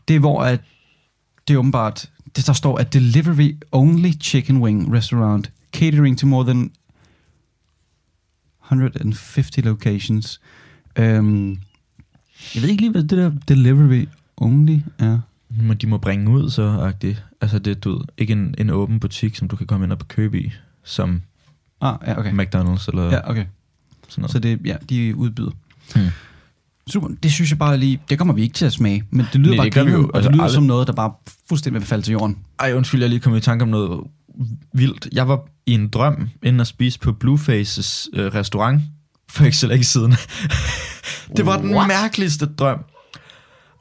[0.07, 0.59] det er hvor at
[1.47, 6.43] det er åbenbart det der står, at delivery only chicken wing restaurant, catering to more
[6.43, 6.71] than
[8.63, 10.39] 150 locations.
[10.99, 11.59] Um,
[12.55, 14.05] jeg ved ikke lige, hvad det der delivery
[14.37, 15.19] only er.
[15.49, 17.23] Men de må bringe ud så, agtigt.
[17.41, 20.41] Altså det er ikke en, en åben butik, som du kan komme ind og købe
[20.41, 20.51] i,
[20.83, 21.21] som
[21.81, 22.31] Ah, ja, okay.
[22.31, 23.29] McDonald's eller ja.
[23.29, 23.45] Okay.
[24.09, 24.31] sådan noget.
[24.31, 25.51] Så det, ja, de udbyder.
[25.95, 26.05] Hmm.
[26.87, 27.07] Super.
[27.23, 29.49] Det synes jeg bare lige, det kommer vi ikke til at smage, men det lyder
[29.49, 29.97] Nej, bare det gør vi jo.
[29.97, 31.11] og det Altså, lyder aldrig- som noget, der bare
[31.49, 32.37] fuldstændig vil falde til jorden.
[32.59, 34.03] Ej, undskyld, jeg lige kom i tanke om noget
[34.73, 35.07] vildt.
[35.11, 38.81] Jeg var i en drøm, inden at spise på Bluefaces øh, restaurant,
[39.29, 40.11] for ikke så længe siden.
[41.37, 41.87] det var den What?
[41.87, 42.79] mærkeligste drøm.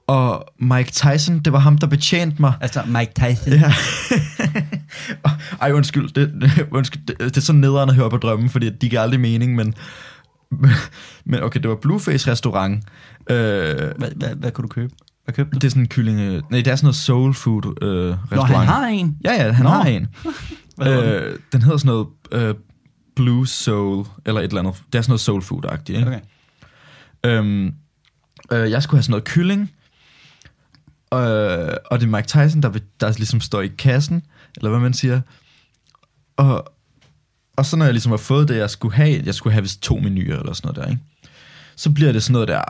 [0.06, 2.52] Og Mike Tyson, det var ham, der betjente mig.
[2.60, 3.52] Altså Mike Tyson.
[3.52, 3.72] Ja.
[5.62, 6.08] Ej, undskyld.
[6.08, 9.20] Det, undskyld det, det er så nederen at høre på drømmen, fordi de giver aldrig
[9.20, 9.74] mening, men...
[11.24, 12.84] Men okay, det var Blueface restaurant.
[13.30, 13.36] Øh,
[13.76, 14.94] Hvad, hvad, hvad kunne du købe?
[15.28, 15.58] Hvad købte du?
[15.58, 16.20] det er sådan en kylling...
[16.20, 18.54] øh, Nej, det er sådan noget soul food øh, Nå, restaurant.
[18.56, 19.18] han har en.
[19.24, 19.70] Ja, ja, han Nå.
[19.70, 20.08] har en.
[20.82, 22.54] Øh, den hedder sådan noget øh,
[23.16, 24.74] Blue Soul, eller et eller andet.
[24.92, 26.06] Det er sådan noget soul food-agtigt, ikke?
[26.06, 26.20] Okay.
[27.24, 27.74] Øhm,
[28.52, 29.60] øh, jeg skulle have sådan noget kylling,
[31.14, 34.22] øh, og det er Mike Tyson, der, der ligesom står i kassen,
[34.56, 35.20] eller hvad man siger.
[36.36, 36.72] Og,
[37.56, 39.82] og så når jeg ligesom har fået det, jeg skulle have, jeg skulle have vist
[39.82, 41.02] to menuer eller sådan noget der, ikke?
[41.76, 42.62] så bliver det sådan noget der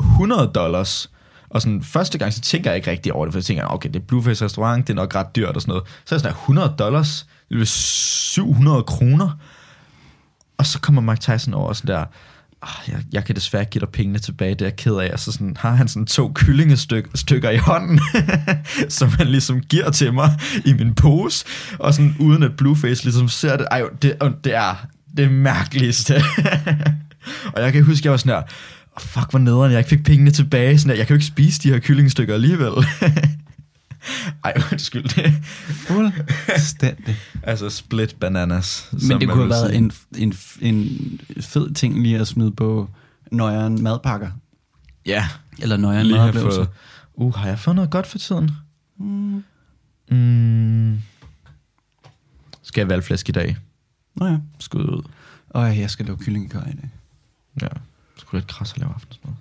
[0.00, 1.10] 100 dollars.
[1.50, 3.88] Og sådan første gang, så tænker jeg ikke rigtig over det, for jeg tænker, okay,
[3.88, 5.84] det er Blueface restaurant, det er nok ret dyrt og sådan noget.
[6.04, 9.30] Så er det sådan 100 dollars, det er 700 kroner.
[10.58, 12.04] Og så kommer Mike Tyson over og sådan der,
[12.62, 15.10] "Ah, jeg, jeg kan desværre ikke give dig pengene tilbage, det er jeg ked af.
[15.12, 18.00] Og så sådan, har han sådan to kyllingestykker i hånden,
[18.98, 20.30] som han ligesom giver til mig
[20.64, 21.44] i min pose.
[21.78, 23.66] Og sådan uden at Blueface ligesom ser det.
[23.70, 24.86] Ej, det, det er
[25.16, 26.14] det mærkeligste.
[27.54, 28.42] og jeg kan huske, jeg var sådan der,
[28.98, 30.78] oh, fuck hvor nederen, jeg ikke fik pengene tilbage.
[30.78, 32.72] Sådan der, jeg kan jo ikke spise de her kyllingestykker alligevel.
[34.44, 35.32] Ej, undskyld det.
[35.66, 37.16] Fuldstændig.
[37.42, 38.88] Altså split bananas.
[38.92, 42.88] Men det kunne have været en, en, en fed ting lige at smide på
[43.32, 44.30] nøjeren madpakker.
[45.06, 45.28] Ja,
[45.58, 46.64] Eller nøjeren lige har madoplevelser.
[46.64, 46.68] fået...
[47.14, 48.50] Uh, har jeg fået noget godt for tiden?
[48.98, 49.44] Mm.
[50.10, 50.98] Mm.
[52.62, 53.56] Skal jeg valgflæsk i dag?
[54.14, 54.38] Nå ja.
[54.58, 55.02] Skud ud.
[55.50, 56.90] Og jeg skal lave kyllingekøj i dag.
[57.62, 57.68] Ja,
[58.20, 59.32] sgu lidt krass at lave aftensmad.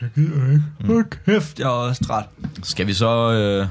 [0.00, 0.62] Jeg gider ikke.
[0.84, 2.24] Hold kæft, jeg er også træt.
[2.62, 3.32] Skal vi så...
[3.32, 3.66] Øh...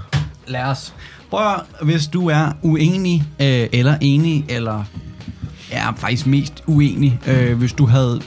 [0.47, 0.93] Lad os.
[1.29, 4.83] Prøv hvis du er uenig, øh, eller enig, eller
[5.71, 8.21] er faktisk mest uenig, øh, hvis du havde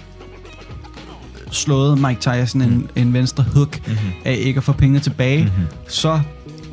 [1.51, 3.99] slået Mike Tyson en, en venstre hook Mm-hmm.
[4.25, 5.51] af ikke at få pengene tilbage, mm.
[5.51, 5.67] Mm-hmm.
[5.89, 6.21] så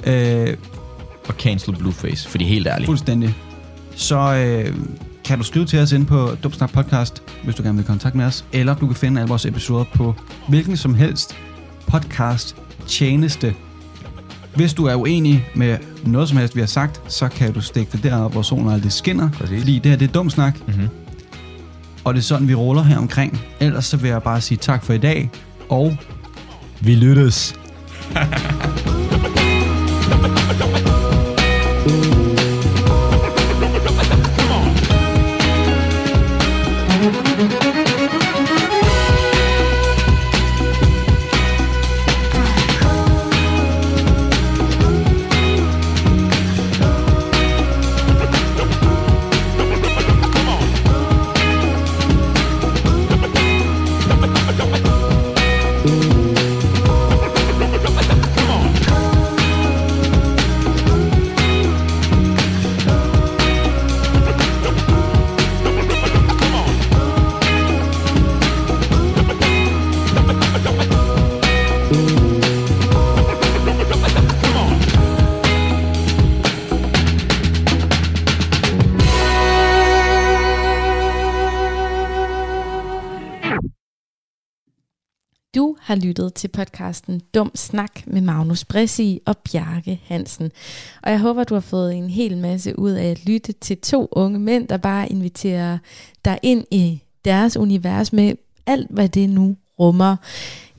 [0.07, 0.57] øh,
[1.27, 2.85] Og cancel Blueface, fordi helt ærligt.
[2.85, 3.35] fuldstændig,
[3.95, 4.75] så øh,
[5.25, 8.25] kan du skrive til os ind på Dubsnak Podcast, hvis du gerne vil kontakte med
[8.25, 10.15] os, eller du kan finde alle vores episoder på
[10.47, 11.35] hvilken som helst
[11.87, 12.55] podcast
[12.87, 13.55] tjeneste.
[14.55, 17.91] Hvis du er uenig med noget som helst, vi har sagt, så kan du stikke
[17.91, 19.29] det derop, hvor solen aldrig skinner.
[19.29, 19.59] Præcis.
[19.59, 20.89] Fordi det her, det er dum snak, Mm-hmm.
[22.03, 23.41] og det er sådan, vi ruller her omkring.
[23.59, 25.29] Ellers så vil jeg bare sige tak for i dag,
[25.69, 25.97] og
[26.79, 27.55] Vi lyttes.
[85.93, 90.51] har lyttet til podcasten Dum Snak med Magnus Bressi og Bjarke Hansen.
[91.03, 94.07] Og jeg håber, du har fået en hel masse ud af at lytte til to
[94.11, 95.77] unge mænd, der bare inviterer
[96.25, 98.35] dig ind i deres univers med
[98.65, 100.15] alt, hvad det nu rummer.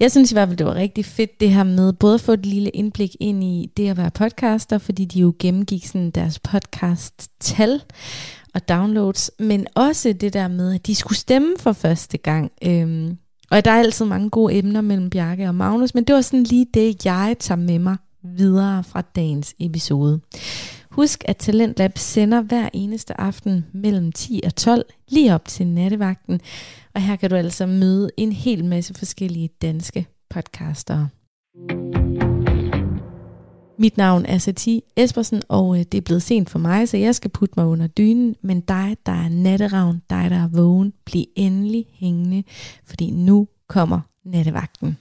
[0.00, 2.32] Jeg synes i hvert fald, det var rigtig fedt det her med både at få
[2.32, 6.38] et lille indblik ind i det at være podcaster, fordi de jo gennemgik sådan deres
[6.38, 7.82] podcast-tal
[8.54, 12.52] og downloads, men også det der med, at de skulle stemme for første gang.
[12.62, 13.18] Øhm,
[13.50, 16.42] og der er altid mange gode emner mellem Bjarke og Magnus, men det var sådan
[16.42, 20.20] lige det, jeg tager med mig videre fra dagens episode.
[20.90, 26.40] Husk, at Talentlab sender hver eneste aften mellem 10 og 12, lige op til nattevagten.
[26.94, 31.08] Og her kan du altså møde en hel masse forskellige danske podcastere.
[33.78, 37.14] Mit navn er Satie Espersen, og øh, det er blevet sent for mig, så jeg
[37.14, 38.36] skal putte mig under dynen.
[38.42, 42.44] Men dig, der er natteravn, dig, der er vågen, bliv endelig hængende,
[42.84, 44.98] fordi nu kommer nattevagten.